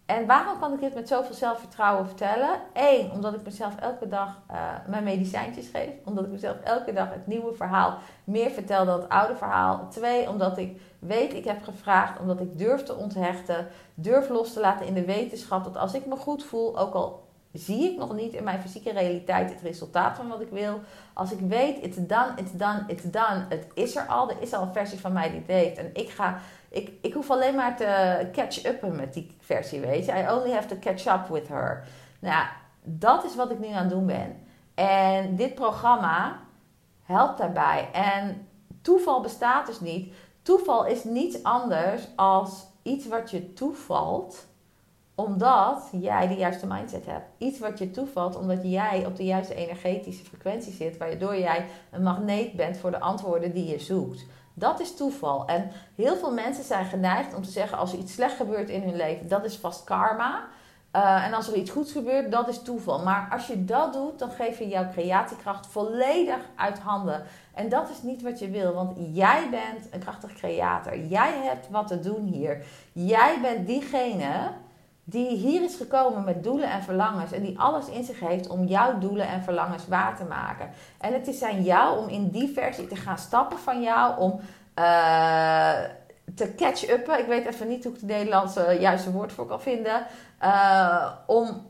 En 0.06 0.26
waarom 0.26 0.60
kan 0.60 0.74
ik 0.74 0.80
dit 0.80 0.94
met 0.94 1.08
zoveel 1.08 1.36
zelfvertrouwen 1.36 2.06
vertellen? 2.06 2.60
Eén, 2.74 3.12
omdat 3.12 3.34
ik 3.34 3.44
mezelf 3.44 3.76
elke 3.76 4.08
dag 4.08 4.42
uh, 4.52 4.58
mijn 4.88 5.04
medicijntjes 5.04 5.70
geef. 5.70 5.90
Omdat 6.06 6.26
ik 6.26 6.32
mezelf 6.32 6.60
elke 6.64 6.94
dag 6.94 7.10
het 7.10 7.28
nieuwe 7.28 7.54
verhaal 7.54 7.98
meer 8.24 8.50
vertel 8.50 8.86
dan 8.86 9.00
het 9.00 9.10
oude 9.10 9.36
verhaal. 9.36 9.88
Twee, 9.90 10.30
omdat 10.30 10.58
ik 10.58 10.82
weet, 11.00 11.34
ik 11.34 11.46
heb 11.46 11.64
gevraagd, 11.64 12.20
omdat 12.20 12.40
ik 12.40 12.58
durf 12.58 12.84
te 12.84 12.96
onthechten. 12.96 13.68
Durf 13.94 14.30
los 14.30 14.54
te 14.54 14.60
laten 14.60 14.86
in 14.86 14.94
de 14.94 15.06
wetenschap 15.06 15.64
dat 15.64 15.78
als 15.78 15.94
ik 15.94 16.06
me 16.06 16.16
goed 16.16 16.44
voel, 16.44 16.80
ook 16.80 16.94
al 16.94 17.27
zie 17.58 17.92
ik 17.92 17.98
nog 17.98 18.14
niet 18.14 18.34
in 18.34 18.44
mijn 18.44 18.62
fysieke 18.62 18.92
realiteit 18.92 19.50
het 19.50 19.62
resultaat 19.62 20.16
van 20.16 20.28
wat 20.28 20.42
ik 20.42 20.50
wil. 20.50 20.80
Als 21.14 21.32
ik 21.32 21.40
weet, 21.40 21.84
it's 21.84 21.98
done, 21.98 22.32
it's 22.36 22.52
done, 22.52 22.84
it's 22.88 23.04
done. 23.04 23.46
Het 23.50 23.68
is 23.74 23.96
er 23.96 24.06
al, 24.06 24.30
er 24.30 24.42
is 24.42 24.54
al 24.54 24.62
een 24.62 24.74
versie 24.74 25.00
van 25.00 25.14
mij 25.14 25.30
die 25.30 25.40
het 25.40 25.48
heeft. 25.48 25.78
En 25.78 25.90
ik 25.94 26.10
ga 26.10 26.40
ik, 26.70 26.92
ik 27.02 27.14
hoef 27.14 27.32
alleen 27.32 27.56
maar 27.56 27.78
te 27.78 28.30
catch-uppen 28.32 28.96
met 28.96 29.14
die 29.14 29.36
versie, 29.40 29.80
weet 29.80 30.06
je. 30.06 30.12
I 30.12 30.32
only 30.32 30.52
have 30.52 30.68
to 30.68 30.76
catch 30.80 31.06
up 31.06 31.28
with 31.28 31.48
her. 31.48 31.88
Nou, 32.20 32.46
dat 32.84 33.24
is 33.24 33.36
wat 33.36 33.52
ik 33.52 33.60
nu 33.60 33.68
aan 33.68 33.84
het 33.84 33.90
doen 33.90 34.06
ben. 34.06 34.36
En 34.76 35.36
dit 35.36 35.56
programma 35.56 36.40
helpt 37.04 37.38
daarbij. 37.38 37.90
En 37.94 38.48
toeval 38.82 39.22
bestaat 39.22 39.68
dus 39.68 39.80
niet. 39.80 40.14
Toeval 40.42 40.86
is 40.86 41.04
niets 41.04 41.44
anders 41.44 42.08
als 42.16 42.66
iets 42.84 43.08
wat 43.08 43.32
je 43.32 43.54
toevalt 43.54 44.47
omdat 45.18 45.90
jij 45.92 46.28
de 46.28 46.36
juiste 46.36 46.68
mindset 46.68 47.06
hebt. 47.06 47.26
Iets 47.38 47.60
wat 47.60 47.80
je 47.80 47.92
toevalt 47.92 48.36
omdat 48.36 48.60
jij 48.64 49.06
op 49.06 49.16
de 49.16 49.24
juiste 49.24 49.56
energetische 49.56 50.26
frequentie 50.26 50.74
zit, 50.74 50.98
waardoor 50.98 51.38
jij 51.38 51.66
een 51.92 52.04
magneet 52.04 52.54
bent 52.54 52.78
voor 52.78 52.92
de 52.92 53.00
antwoorden 53.00 53.54
die 53.54 53.70
je 53.70 53.80
zoekt. 53.80 54.26
Dat 54.54 54.80
is 54.80 54.96
toeval. 54.96 55.48
En 55.48 55.72
heel 55.96 56.16
veel 56.16 56.34
mensen 56.34 56.64
zijn 56.64 56.86
geneigd 56.86 57.36
om 57.36 57.44
te 57.44 57.52
zeggen: 57.52 57.78
als 57.78 57.94
er 57.94 58.00
iets 58.00 58.14
slecht 58.14 58.36
gebeurt 58.36 58.70
in 58.70 58.82
hun 58.82 58.96
leven, 58.96 59.28
dat 59.28 59.46
is 59.46 59.56
vast 59.56 59.84
karma. 59.84 60.48
Uh, 60.96 61.26
en 61.26 61.34
als 61.34 61.48
er 61.48 61.56
iets 61.56 61.72
goeds 61.72 61.92
gebeurt, 61.92 62.32
dat 62.32 62.48
is 62.48 62.62
toeval. 62.62 63.04
Maar 63.04 63.28
als 63.32 63.48
je 63.48 63.66
dat 63.66 63.94
doet, 63.94 64.20
dan 64.20 64.30
geef 64.30 64.60
je 64.60 64.68
jouw 64.68 64.90
creatiekracht 64.92 65.68
volledig 65.68 66.40
uit 66.56 66.80
handen. 66.80 67.24
En 67.54 67.70
dat 67.70 67.90
is 67.90 68.02
niet 68.02 68.22
wat 68.22 68.40
je 68.40 68.50
wil, 68.50 68.74
want 68.74 68.98
jij 69.14 69.48
bent 69.50 69.94
een 69.94 70.00
krachtig 70.00 70.34
creator. 70.34 70.98
Jij 70.98 71.34
hebt 71.44 71.70
wat 71.70 71.88
te 71.88 72.00
doen 72.00 72.26
hier. 72.26 72.66
Jij 72.92 73.38
bent 73.42 73.68
diegene 73.68 74.52
die 75.10 75.38
hier 75.38 75.64
is 75.64 75.76
gekomen 75.76 76.24
met 76.24 76.44
doelen 76.44 76.72
en 76.72 76.84
verlangens 76.84 77.32
en 77.32 77.42
die 77.42 77.60
alles 77.60 77.88
in 77.88 78.04
zich 78.04 78.20
heeft 78.20 78.48
om 78.48 78.66
jouw 78.66 78.98
doelen 78.98 79.28
en 79.28 79.44
verlangens 79.44 79.88
waar 79.88 80.18
te 80.18 80.24
maken. 80.24 80.70
En 80.98 81.14
het 81.14 81.28
is 81.28 81.44
aan 81.44 81.64
jou 81.64 82.00
om 82.00 82.10
in 82.10 82.30
die 82.30 82.54
versie 82.54 82.88
te 82.88 82.96
gaan 82.96 83.18
stappen 83.18 83.58
van 83.58 83.82
jou, 83.82 84.20
om 84.20 84.40
uh, 84.80 85.80
te 86.36 86.56
catch-uppen. 86.56 87.20
Ik 87.20 87.26
weet 87.26 87.46
even 87.46 87.68
niet 87.68 87.84
hoe 87.84 87.94
ik 87.94 88.00
het 88.00 88.10
Nederlandse 88.10 88.78
juiste 88.80 89.12
woord 89.12 89.32
voor 89.32 89.46
kan 89.46 89.62
vinden. 89.62 90.06
Uh, 90.44 91.12
om, 91.26 91.66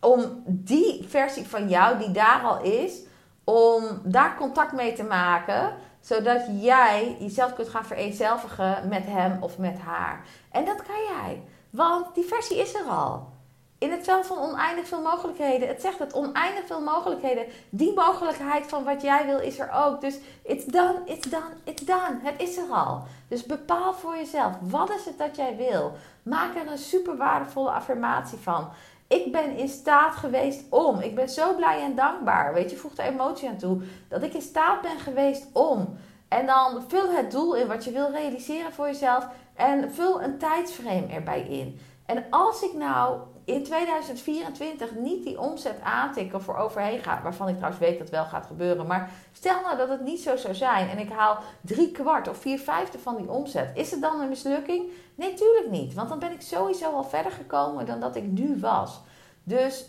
om 0.00 0.42
die 0.46 1.04
versie 1.08 1.46
van 1.46 1.68
jou, 1.68 1.98
die 1.98 2.10
daar 2.10 2.42
al 2.42 2.62
is, 2.62 3.00
om 3.44 4.00
daar 4.02 4.36
contact 4.36 4.72
mee 4.72 4.92
te 4.92 5.04
maken 5.04 5.72
zodat 6.00 6.42
jij 6.60 7.16
jezelf 7.20 7.54
kunt 7.54 7.68
gaan 7.68 7.84
vereenzelvigen 7.84 8.88
met 8.88 9.04
hem 9.06 9.42
of 9.42 9.58
met 9.58 9.78
haar. 9.78 10.20
En 10.50 10.64
dat 10.64 10.82
kan 10.82 10.96
jij. 11.08 11.42
Want 11.74 12.14
die 12.14 12.24
versie 12.24 12.58
is 12.58 12.74
er 12.74 12.84
al. 12.84 13.32
In 13.78 13.90
het 13.90 14.04
veld 14.04 14.26
van 14.26 14.38
oneindig 14.38 14.86
veel 14.86 15.00
mogelijkheden. 15.00 15.68
Het 15.68 15.80
zegt 15.80 15.98
het, 15.98 16.12
oneindig 16.12 16.66
veel 16.66 16.80
mogelijkheden. 16.80 17.46
Die 17.70 17.94
mogelijkheid 17.94 18.66
van 18.66 18.84
wat 18.84 19.02
jij 19.02 19.26
wil 19.26 19.38
is 19.38 19.58
er 19.58 19.70
ook. 19.72 20.00
Dus 20.00 20.18
it's 20.42 20.64
done, 20.64 21.00
it's 21.04 21.28
done, 21.28 21.54
it's 21.64 21.82
done. 21.84 22.18
Het 22.22 22.34
is 22.40 22.56
er 22.56 22.70
al. 22.70 23.02
Dus 23.28 23.46
bepaal 23.46 23.94
voor 23.94 24.16
jezelf, 24.16 24.52
wat 24.60 24.90
is 24.90 25.04
het 25.04 25.18
dat 25.18 25.36
jij 25.36 25.56
wil? 25.56 25.92
Maak 26.22 26.56
er 26.56 26.70
een 26.70 26.78
super 26.78 27.16
waardevolle 27.16 27.70
affirmatie 27.70 28.38
van. 28.38 28.68
Ik 29.08 29.32
ben 29.32 29.56
in 29.56 29.68
staat 29.68 30.14
geweest 30.14 30.64
om. 30.70 31.00
Ik 31.00 31.14
ben 31.14 31.28
zo 31.28 31.54
blij 31.54 31.82
en 31.82 31.94
dankbaar. 31.94 32.54
Weet 32.54 32.70
je, 32.70 32.76
voeg 32.76 32.96
er 32.96 33.04
emotie 33.04 33.48
aan 33.48 33.56
toe. 33.56 33.82
Dat 34.08 34.22
ik 34.22 34.34
in 34.34 34.42
staat 34.42 34.80
ben 34.80 34.98
geweest 34.98 35.46
om. 35.52 35.98
En 36.28 36.46
dan 36.46 36.82
vul 36.88 37.10
het 37.10 37.30
doel 37.30 37.56
in 37.56 37.66
wat 37.66 37.84
je 37.84 37.90
wil 37.90 38.10
realiseren 38.10 38.72
voor 38.72 38.86
jezelf. 38.86 39.28
En 39.54 39.92
vul 39.92 40.22
een 40.22 40.38
tijdsframe 40.38 41.06
erbij 41.06 41.40
in. 41.40 41.80
En 42.06 42.24
als 42.30 42.62
ik 42.62 42.74
nou 42.74 43.20
in 43.44 43.64
2024 43.64 44.94
niet 44.94 45.24
die 45.24 45.40
omzet 45.40 45.80
aantikken 45.82 46.42
voor 46.42 46.56
overheen 46.56 46.98
ga, 46.98 47.20
waarvan 47.22 47.48
ik 47.48 47.54
trouwens 47.54 47.82
weet 47.82 47.98
dat 47.98 48.10
wel 48.10 48.24
gaat 48.24 48.46
gebeuren, 48.46 48.86
maar 48.86 49.10
stel 49.32 49.60
nou 49.60 49.76
dat 49.76 49.88
het 49.88 50.00
niet 50.00 50.20
zo 50.20 50.36
zou 50.36 50.54
zijn 50.54 50.88
en 50.88 50.98
ik 50.98 51.10
haal 51.10 51.38
drie 51.60 51.90
kwart 51.90 52.28
of 52.28 52.36
vier 52.36 52.58
vijfde 52.58 52.98
van 52.98 53.16
die 53.16 53.30
omzet, 53.30 53.70
is 53.74 53.90
het 53.90 54.00
dan 54.00 54.20
een 54.20 54.28
mislukking? 54.28 54.90
Nee, 55.14 55.30
natuurlijk 55.30 55.70
niet, 55.70 55.94
want 55.94 56.08
dan 56.08 56.18
ben 56.18 56.32
ik 56.32 56.40
sowieso 56.40 56.90
al 56.90 57.04
verder 57.04 57.32
gekomen 57.32 57.86
dan 57.86 58.00
dat 58.00 58.16
ik 58.16 58.24
nu 58.24 58.60
was. 58.60 59.00
Dus 59.42 59.84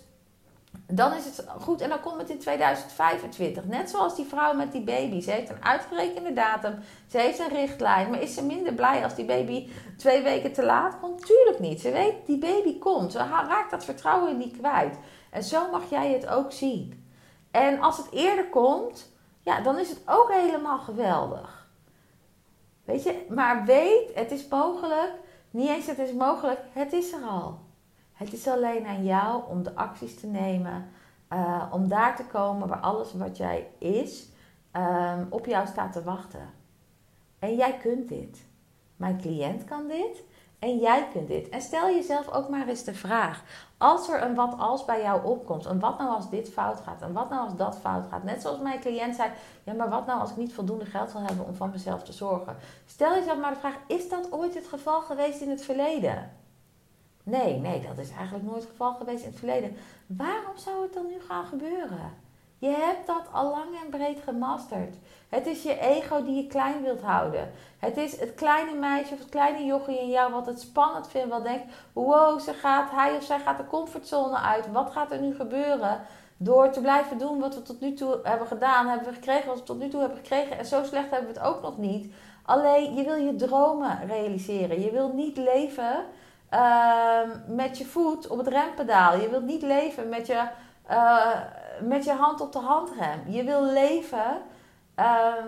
dan 0.88 1.13
is 1.13 1.25
het 1.25 1.45
goed 1.59 1.81
en 1.81 1.89
dan 1.89 1.99
komt 2.01 2.17
het 2.17 2.29
in 2.29 2.39
2025. 2.39 3.65
Net 3.65 3.89
zoals 3.89 4.15
die 4.15 4.25
vrouw 4.25 4.53
met 4.53 4.71
die 4.71 4.83
baby. 4.83 5.21
Ze 5.21 5.31
heeft 5.31 5.49
een 5.49 5.65
uitgerekende 5.65 6.33
datum. 6.33 6.79
Ze 7.07 7.17
heeft 7.17 7.39
een 7.39 7.49
richtlijn. 7.49 8.09
Maar 8.09 8.21
is 8.21 8.33
ze 8.33 8.45
minder 8.45 8.73
blij 8.73 9.03
als 9.03 9.15
die 9.15 9.25
baby 9.25 9.69
twee 9.97 10.23
weken 10.23 10.53
te 10.53 10.63
laat 10.63 10.99
komt? 10.99 11.25
Tuurlijk 11.25 11.59
niet. 11.59 11.81
Ze 11.81 11.91
weet, 11.91 12.25
die 12.25 12.38
baby 12.38 12.79
komt. 12.79 13.11
Ze 13.11 13.17
raakt 13.17 13.71
dat 13.71 13.85
vertrouwen 13.85 14.38
niet 14.38 14.57
kwijt. 14.57 14.97
En 15.29 15.43
zo 15.43 15.71
mag 15.71 15.89
jij 15.89 16.11
het 16.11 16.27
ook 16.27 16.51
zien. 16.51 17.09
En 17.51 17.79
als 17.79 17.97
het 17.97 18.11
eerder 18.11 18.49
komt, 18.49 19.11
ja, 19.41 19.61
dan 19.61 19.77
is 19.77 19.89
het 19.89 20.01
ook 20.05 20.31
helemaal 20.31 20.79
geweldig. 20.79 21.67
Weet 22.85 23.03
je, 23.03 23.25
maar 23.29 23.65
weet, 23.65 24.15
het 24.15 24.31
is 24.31 24.47
mogelijk. 24.47 25.11
Niet 25.51 25.69
eens 25.69 25.85
het 25.85 25.99
is 25.99 26.13
mogelijk, 26.13 26.59
het 26.71 26.93
is 26.93 27.11
er 27.11 27.23
al. 27.23 27.64
Het 28.15 28.34
is 28.34 28.47
alleen 28.47 28.86
aan 28.86 29.04
jou 29.04 29.43
om 29.49 29.63
de 29.63 29.75
acties 29.75 30.19
te 30.19 30.28
nemen, 30.28 30.89
uh, 31.34 31.63
om 31.71 31.88
daar 31.88 32.15
te 32.15 32.25
komen 32.25 32.67
waar 32.67 32.80
alles 32.80 33.13
wat 33.13 33.38
jij 33.38 33.67
is 33.78 34.28
um, 34.71 35.28
op 35.30 35.45
jou 35.45 35.67
staat 35.67 35.93
te 35.93 36.04
wachten. 36.04 36.49
En 37.39 37.56
jij 37.56 37.78
kunt 37.78 38.08
dit. 38.08 38.45
Mijn 38.95 39.17
cliënt 39.17 39.63
kan 39.63 39.88
dit 39.88 40.23
en 40.60 40.78
jij 40.78 41.08
kunt 41.12 41.28
dit. 41.28 41.49
En 41.49 41.62
stel 41.62 41.88
jezelf 41.88 42.32
ook 42.32 42.49
maar 42.49 42.67
eens 42.67 42.84
de 42.84 42.93
vraag: 42.93 43.43
als 43.78 44.10
er 44.10 44.23
een 44.23 44.36
wat 44.36 44.56
als 44.58 44.86
bij 44.86 45.01
jou 45.01 45.25
opkomt, 45.25 45.65
en 45.65 45.80
wat 45.80 45.97
nou 45.97 46.10
als 46.10 46.30
dit 46.30 46.49
fout 46.49 46.80
gaat, 46.80 47.01
en 47.01 47.13
wat 47.13 47.30
nou 47.30 47.43
als 47.43 47.56
dat 47.56 47.78
fout 47.78 48.06
gaat. 48.10 48.23
Net 48.23 48.41
zoals 48.41 48.60
mijn 48.60 48.80
cliënt 48.80 49.15
zei: 49.15 49.30
ja, 49.63 49.73
maar 49.73 49.89
wat 49.89 50.06
nou 50.06 50.19
als 50.19 50.32
ik 50.32 50.38
niet 50.38 50.54
voldoende 50.54 50.86
geld 50.86 51.10
zal 51.10 51.21
hebben 51.21 51.45
om 51.45 51.56
van 51.56 51.69
mezelf 51.69 52.04
te 52.04 52.13
zorgen? 52.13 52.56
Stel 52.86 53.13
jezelf 53.13 53.39
maar 53.39 53.54
de 53.54 53.60
vraag: 53.60 53.78
is 53.88 54.10
dat 54.10 54.32
ooit 54.32 54.56
het 54.56 54.67
geval 54.67 55.01
geweest 55.01 55.41
in 55.41 55.49
het 55.49 55.63
verleden? 55.63 56.32
Nee, 57.25 57.57
nee, 57.57 57.81
dat 57.81 57.97
is 57.97 58.11
eigenlijk 58.11 58.45
nooit 58.45 58.61
het 58.61 58.69
geval 58.69 58.93
geweest 58.93 59.23
in 59.23 59.29
het 59.29 59.39
verleden. 59.39 59.75
Waarom 60.05 60.57
zou 60.57 60.81
het 60.81 60.93
dan 60.93 61.07
nu 61.07 61.21
gaan 61.27 61.45
gebeuren? 61.45 62.13
Je 62.57 62.69
hebt 62.69 63.07
dat 63.07 63.27
al 63.31 63.49
lang 63.49 63.81
en 63.83 63.89
breed 63.89 64.19
gemasterd. 64.23 64.95
Het 65.29 65.47
is 65.47 65.63
je 65.63 65.79
ego 65.79 66.23
die 66.23 66.35
je 66.35 66.47
klein 66.47 66.81
wilt 66.81 67.01
houden. 67.01 67.51
Het 67.79 67.97
is 67.97 68.19
het 68.19 68.33
kleine 68.33 68.79
meisje 68.79 69.13
of 69.13 69.19
het 69.19 69.29
kleine 69.29 69.65
jochie 69.65 69.99
in 69.99 70.09
jou 70.09 70.33
wat 70.33 70.45
het 70.45 70.59
spannend 70.59 71.07
vindt. 71.07 71.29
Wat 71.29 71.43
denkt, 71.43 71.73
wow, 71.93 72.39
ze 72.39 72.53
gaat, 72.53 72.91
hij 72.91 73.15
of 73.15 73.23
zij 73.23 73.39
gaat 73.39 73.57
de 73.57 73.67
comfortzone 73.67 74.38
uit. 74.38 74.71
Wat 74.71 74.91
gaat 74.91 75.11
er 75.11 75.21
nu 75.21 75.35
gebeuren? 75.35 76.01
Door 76.38 76.69
te 76.69 76.81
blijven 76.81 77.17
doen 77.17 77.39
wat 77.39 77.55
we 77.55 77.61
tot 77.61 77.79
nu 77.79 77.93
toe 77.93 78.19
hebben 78.23 78.47
gedaan, 78.47 78.88
hebben 78.88 79.07
we 79.07 79.13
gekregen 79.13 79.47
wat 79.47 79.57
we 79.57 79.63
tot 79.63 79.79
nu 79.79 79.89
toe 79.89 79.99
hebben 79.99 80.17
gekregen. 80.17 80.57
En 80.57 80.65
zo 80.65 80.83
slecht 80.83 81.09
hebben 81.09 81.33
we 81.33 81.39
het 81.39 81.47
ook 81.47 81.61
nog 81.61 81.77
niet. 81.77 82.13
Alleen 82.45 82.93
je 82.93 83.03
wil 83.03 83.15
je 83.15 83.35
dromen 83.35 84.07
realiseren. 84.07 84.81
Je 84.81 84.91
wil 84.91 85.13
niet 85.13 85.38
leven 85.38 86.05
ehm, 86.55 87.55
met 87.55 87.77
je 87.77 87.85
voet 87.85 88.27
op 88.27 88.37
het 88.37 88.47
rempedaal. 88.47 89.19
Je 89.19 89.29
wilt 89.29 89.43
niet 89.43 89.61
leven 89.61 90.09
met 90.09 90.27
je, 90.27 90.47
eh, 90.87 91.39
met 91.81 92.03
je 92.03 92.11
hand 92.11 92.41
op 92.41 92.51
de 92.51 92.59
handrem. 92.59 93.19
Je 93.27 93.43
wil 93.43 93.63
leven 93.63 94.41
ehm, 94.95 95.47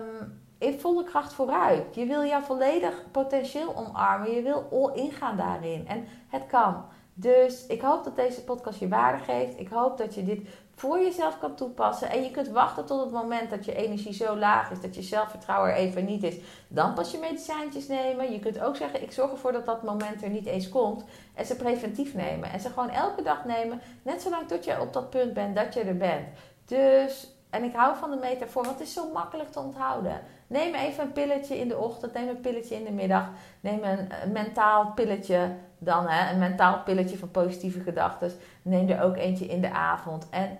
in 0.58 0.80
volle 0.80 1.04
kracht 1.04 1.32
vooruit. 1.32 1.94
Je 1.94 2.06
wil 2.06 2.24
jouw 2.24 2.40
volledig 2.40 3.10
potentieel 3.10 3.76
omarmen. 3.76 4.30
Je 4.30 4.42
wil 4.42 4.68
all 4.72 5.02
ingaan 5.02 5.36
daarin. 5.36 5.86
En 5.86 6.06
het 6.28 6.46
kan. 6.46 6.84
Dus 7.14 7.66
ik 7.66 7.80
hoop 7.80 8.04
dat 8.04 8.16
deze 8.16 8.44
podcast 8.44 8.78
je 8.78 8.88
waarde 8.88 9.24
geeft. 9.24 9.58
Ik 9.58 9.68
hoop 9.68 9.98
dat 9.98 10.14
je 10.14 10.24
dit 10.24 10.48
voor 10.78 10.98
jezelf 10.98 11.38
kan 11.38 11.54
toepassen. 11.54 12.10
En 12.10 12.22
je 12.22 12.30
kunt 12.30 12.48
wachten 12.48 12.84
tot 12.84 13.00
het 13.00 13.10
moment 13.10 13.50
dat 13.50 13.64
je 13.64 13.74
energie 13.74 14.12
zo 14.12 14.36
laag 14.36 14.70
is, 14.70 14.80
dat 14.80 14.94
je 14.94 15.02
zelfvertrouwen 15.02 15.70
er 15.70 15.76
even 15.76 16.04
niet 16.04 16.22
is. 16.22 16.36
Dan 16.68 16.94
pas 16.94 17.10
je 17.10 17.18
medicijntjes 17.18 17.88
nemen. 17.88 18.32
Je 18.32 18.38
kunt 18.38 18.60
ook 18.60 18.76
zeggen, 18.76 19.02
ik 19.02 19.12
zorg 19.12 19.30
ervoor 19.30 19.52
dat 19.52 19.66
dat 19.66 19.82
moment 19.82 20.22
er 20.22 20.28
niet 20.28 20.46
eens 20.46 20.68
komt. 20.68 21.04
En 21.34 21.46
ze 21.46 21.56
preventief 21.56 22.14
nemen. 22.14 22.50
En 22.50 22.60
ze 22.60 22.68
gewoon 22.68 22.90
elke 22.90 23.22
dag 23.22 23.44
nemen. 23.44 23.80
Net 24.02 24.22
zolang 24.22 24.48
tot 24.48 24.64
je 24.64 24.80
op 24.80 24.92
dat 24.92 25.10
punt 25.10 25.34
bent 25.34 25.56
dat 25.56 25.74
je 25.74 25.80
er 25.80 25.96
bent. 25.96 26.28
Dus, 26.64 27.34
en 27.50 27.64
ik 27.64 27.74
hou 27.74 27.96
van 27.96 28.10
de 28.10 28.16
metafoor, 28.16 28.64
want 28.64 28.78
het 28.78 28.86
is 28.86 28.94
zo 28.94 29.12
makkelijk 29.12 29.52
te 29.52 29.60
onthouden. 29.60 30.20
Neem 30.46 30.74
even 30.74 31.04
een 31.04 31.12
pilletje 31.12 31.58
in 31.58 31.68
de 31.68 31.78
ochtend, 31.78 32.12
neem 32.12 32.28
een 32.28 32.40
pilletje 32.40 32.74
in 32.74 32.84
de 32.84 32.92
middag. 32.92 33.28
Neem 33.60 33.84
een, 33.84 34.32
mentaal 34.32 34.92
pilletje 34.94 35.50
dan, 35.78 36.08
hè, 36.08 36.32
een 36.32 36.38
mentaal 36.38 36.82
pilletje 36.82 37.18
van 37.18 37.30
positieve 37.30 37.80
gedachten. 37.80 38.32
Neem 38.62 38.88
er 38.88 39.02
ook 39.02 39.16
eentje 39.16 39.46
in 39.46 39.60
de 39.60 39.70
avond. 39.70 40.28
En 40.30 40.58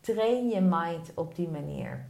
train 0.00 0.48
je 0.48 0.60
mind 0.60 1.10
op 1.14 1.34
die 1.34 1.48
manier. 1.48 2.06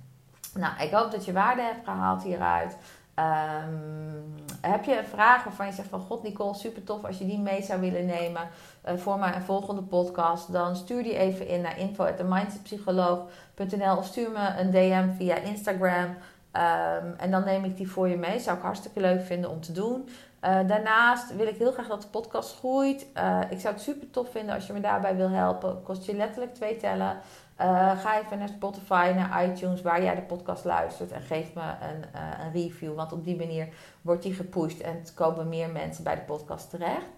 Nou, 0.55 0.83
ik 0.83 0.91
hoop 0.91 1.11
dat 1.11 1.25
je 1.25 1.33
waarde 1.33 1.63
hebt 1.63 1.85
gehaald 1.85 2.23
hieruit. 2.23 2.77
Um, 3.19 4.35
heb 4.61 4.85
je 4.85 4.99
een 4.99 5.05
vraag 5.05 5.45
waarvan 5.45 5.67
je 5.67 5.73
zegt 5.73 5.89
van 5.89 6.01
God 6.01 6.23
Nicole, 6.23 6.55
super 6.55 6.85
tof 6.85 7.05
als 7.05 7.19
je 7.19 7.27
die 7.27 7.39
mee 7.39 7.63
zou 7.63 7.81
willen 7.81 8.07
nemen 8.07 8.49
uh, 8.89 8.95
voor 8.95 9.19
mijn 9.19 9.43
volgende 9.43 9.83
podcast, 9.83 10.53
dan 10.53 10.77
stuur 10.77 11.03
die 11.03 11.17
even 11.17 11.49
in 11.49 11.61
naar 11.61 11.79
info@mindsetpsycholoog.nl 11.79 13.97
of 13.97 14.07
stuur 14.07 14.31
me 14.31 14.59
een 14.59 14.71
DM 14.71 15.09
via 15.17 15.37
Instagram. 15.37 16.17
Um, 16.57 17.15
en 17.17 17.31
dan 17.31 17.45
neem 17.45 17.65
ik 17.65 17.77
die 17.77 17.91
voor 17.91 18.09
je 18.09 18.17
mee. 18.17 18.39
Zou 18.39 18.57
ik 18.57 18.63
hartstikke 18.63 19.01
leuk 19.01 19.23
vinden 19.23 19.51
om 19.51 19.61
te 19.61 19.73
doen. 19.73 20.09
Uh, 20.45 20.59
daarnaast 20.67 21.37
wil 21.37 21.47
ik 21.47 21.57
heel 21.57 21.73
graag 21.73 21.87
dat 21.87 22.03
de 22.03 22.09
podcast 22.09 22.59
groeit. 22.59 23.07
Uh, 23.17 23.41
ik 23.49 23.61
zou 23.61 23.75
het 23.75 23.83
super 23.83 24.11
tof 24.11 24.31
vinden 24.31 24.55
als 24.55 24.67
je 24.67 24.73
me 24.73 24.81
daarbij 24.81 25.17
wil 25.17 25.31
helpen. 25.31 25.83
Kost 25.83 26.07
je 26.07 26.17
letterlijk 26.17 26.55
twee 26.55 26.77
tellen. 26.77 27.17
Uh, 27.61 27.99
ga 27.99 28.21
even 28.21 28.39
naar 28.39 28.49
Spotify, 28.49 29.13
naar 29.17 29.45
iTunes, 29.45 29.83
waar 29.83 30.03
jij 30.03 30.15
de 30.15 30.23
podcast 30.23 30.65
luistert. 30.65 31.13
En 31.13 31.23
geef 31.23 31.55
me 31.55 31.63
een, 31.63 32.05
een 32.41 32.53
review. 32.53 32.95
Want 32.95 33.13
op 33.13 33.25
die 33.25 33.37
manier 33.37 33.69
wordt 34.03 34.23
die 34.23 34.35
gepusht 34.35 34.81
en 34.81 35.03
komen 35.15 35.49
meer 35.49 35.71
mensen 35.71 36.05
bij 36.05 36.15
de 36.15 36.21
podcast 36.21 36.71
terecht. 36.71 37.09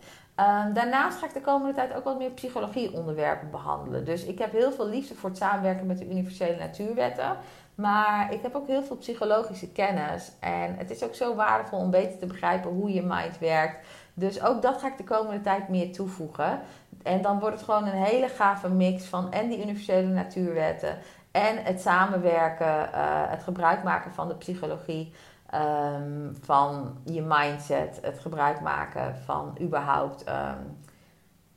Um, 0.41 0.73
daarnaast 0.73 1.19
ga 1.19 1.27
ik 1.27 1.33
de 1.33 1.41
komende 1.41 1.75
tijd 1.75 1.95
ook 1.95 2.05
wat 2.05 2.19
meer 2.19 2.31
psychologie-onderwerpen 2.31 3.51
behandelen. 3.51 4.05
Dus 4.05 4.25
ik 4.25 4.39
heb 4.39 4.53
heel 4.53 4.73
veel 4.73 4.89
liefde 4.89 5.15
voor 5.15 5.29
het 5.29 5.39
samenwerken 5.39 5.87
met 5.87 5.99
de 5.99 6.11
universele 6.11 6.57
natuurwetten. 6.59 7.37
Maar 7.77 8.33
ik 8.33 8.43
heb 8.43 8.55
ook 8.55 8.67
heel 8.67 8.83
veel 8.83 8.97
psychologische 8.97 9.73
kennis. 9.73 10.33
En 10.41 10.77
het 10.77 10.91
is 10.91 11.03
ook 11.03 11.15
zo 11.15 11.35
waardevol 11.35 11.79
om 11.79 11.91
beter 11.91 12.19
te 12.19 12.27
begrijpen 12.27 12.71
hoe 12.71 12.93
je 12.93 13.03
mind 13.03 13.39
werkt. 13.39 13.87
Dus 14.15 14.43
ook 14.43 14.63
dat 14.63 14.81
ga 14.81 14.87
ik 14.87 14.97
de 14.97 15.05
komende 15.05 15.41
tijd 15.41 15.69
meer 15.69 15.93
toevoegen. 15.93 16.61
En 17.03 17.23
dan 17.23 17.39
wordt 17.41 17.55
het 17.55 17.65
gewoon 17.65 17.87
een 17.87 18.03
hele 18.03 18.29
gave 18.29 18.69
mix 18.69 19.05
van 19.05 19.33
en 19.33 19.49
die 19.49 19.63
universele 19.63 20.09
natuurwetten. 20.09 20.99
En 21.31 21.65
het 21.65 21.81
samenwerken, 21.81 22.89
uh, 22.95 23.31
het 23.31 23.43
gebruik 23.43 23.83
maken 23.83 24.13
van 24.13 24.29
de 24.29 24.35
psychologie. 24.35 25.13
Um, 25.55 26.37
van 26.41 26.99
je 27.05 27.23
mindset, 27.23 27.99
het 28.03 28.19
gebruik 28.19 28.61
maken 28.61 29.17
van 29.17 29.59
überhaupt 29.61 30.29
um, 30.29 30.79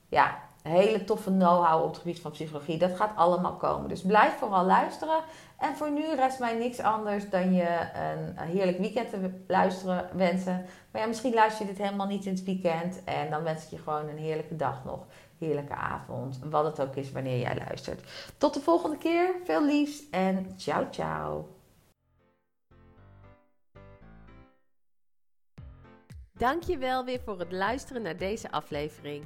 ja, 0.07 0.37
hele 0.69 1.03
toffe 1.03 1.29
know-how 1.29 1.83
op 1.83 1.89
het 1.89 1.97
gebied 1.97 2.19
van 2.19 2.31
psychologie. 2.31 2.77
Dat 2.77 2.95
gaat 2.95 3.15
allemaal 3.15 3.55
komen. 3.55 3.89
Dus 3.89 4.01
blijf 4.01 4.37
vooral 4.37 4.65
luisteren. 4.65 5.19
En 5.57 5.75
voor 5.75 5.91
nu 5.91 6.15
rest 6.15 6.39
mij 6.39 6.57
niks 6.57 6.79
anders 6.79 7.29
dan 7.29 7.53
je 7.53 7.89
een 8.37 8.47
heerlijk 8.47 8.77
weekend 8.77 9.09
te 9.09 9.43
luisteren 9.47 10.09
wensen. 10.13 10.65
Maar 10.91 11.01
ja, 11.01 11.07
misschien 11.07 11.33
luister 11.33 11.65
je 11.65 11.71
dit 11.71 11.81
helemaal 11.81 12.07
niet 12.07 12.25
in 12.25 12.33
het 12.33 12.43
weekend. 12.43 13.03
En 13.03 13.29
dan 13.29 13.43
wens 13.43 13.63
ik 13.63 13.69
je 13.69 13.77
gewoon 13.77 14.09
een 14.09 14.17
heerlijke 14.17 14.55
dag 14.55 14.85
nog. 14.85 15.05
Heerlijke 15.39 15.75
avond. 15.75 16.39
Wat 16.43 16.65
het 16.65 16.81
ook 16.81 16.95
is 16.95 17.11
wanneer 17.11 17.39
jij 17.39 17.57
luistert. 17.67 18.01
Tot 18.37 18.53
de 18.53 18.59
volgende 18.59 18.97
keer. 18.97 19.35
Veel 19.43 19.65
liefs 19.65 20.09
en 20.09 20.53
ciao 20.57 20.87
ciao. 20.91 21.47
Dankjewel 26.33 27.05
weer 27.05 27.21
voor 27.25 27.39
het 27.39 27.51
luisteren 27.51 28.01
naar 28.01 28.17
deze 28.17 28.51
aflevering. 28.51 29.25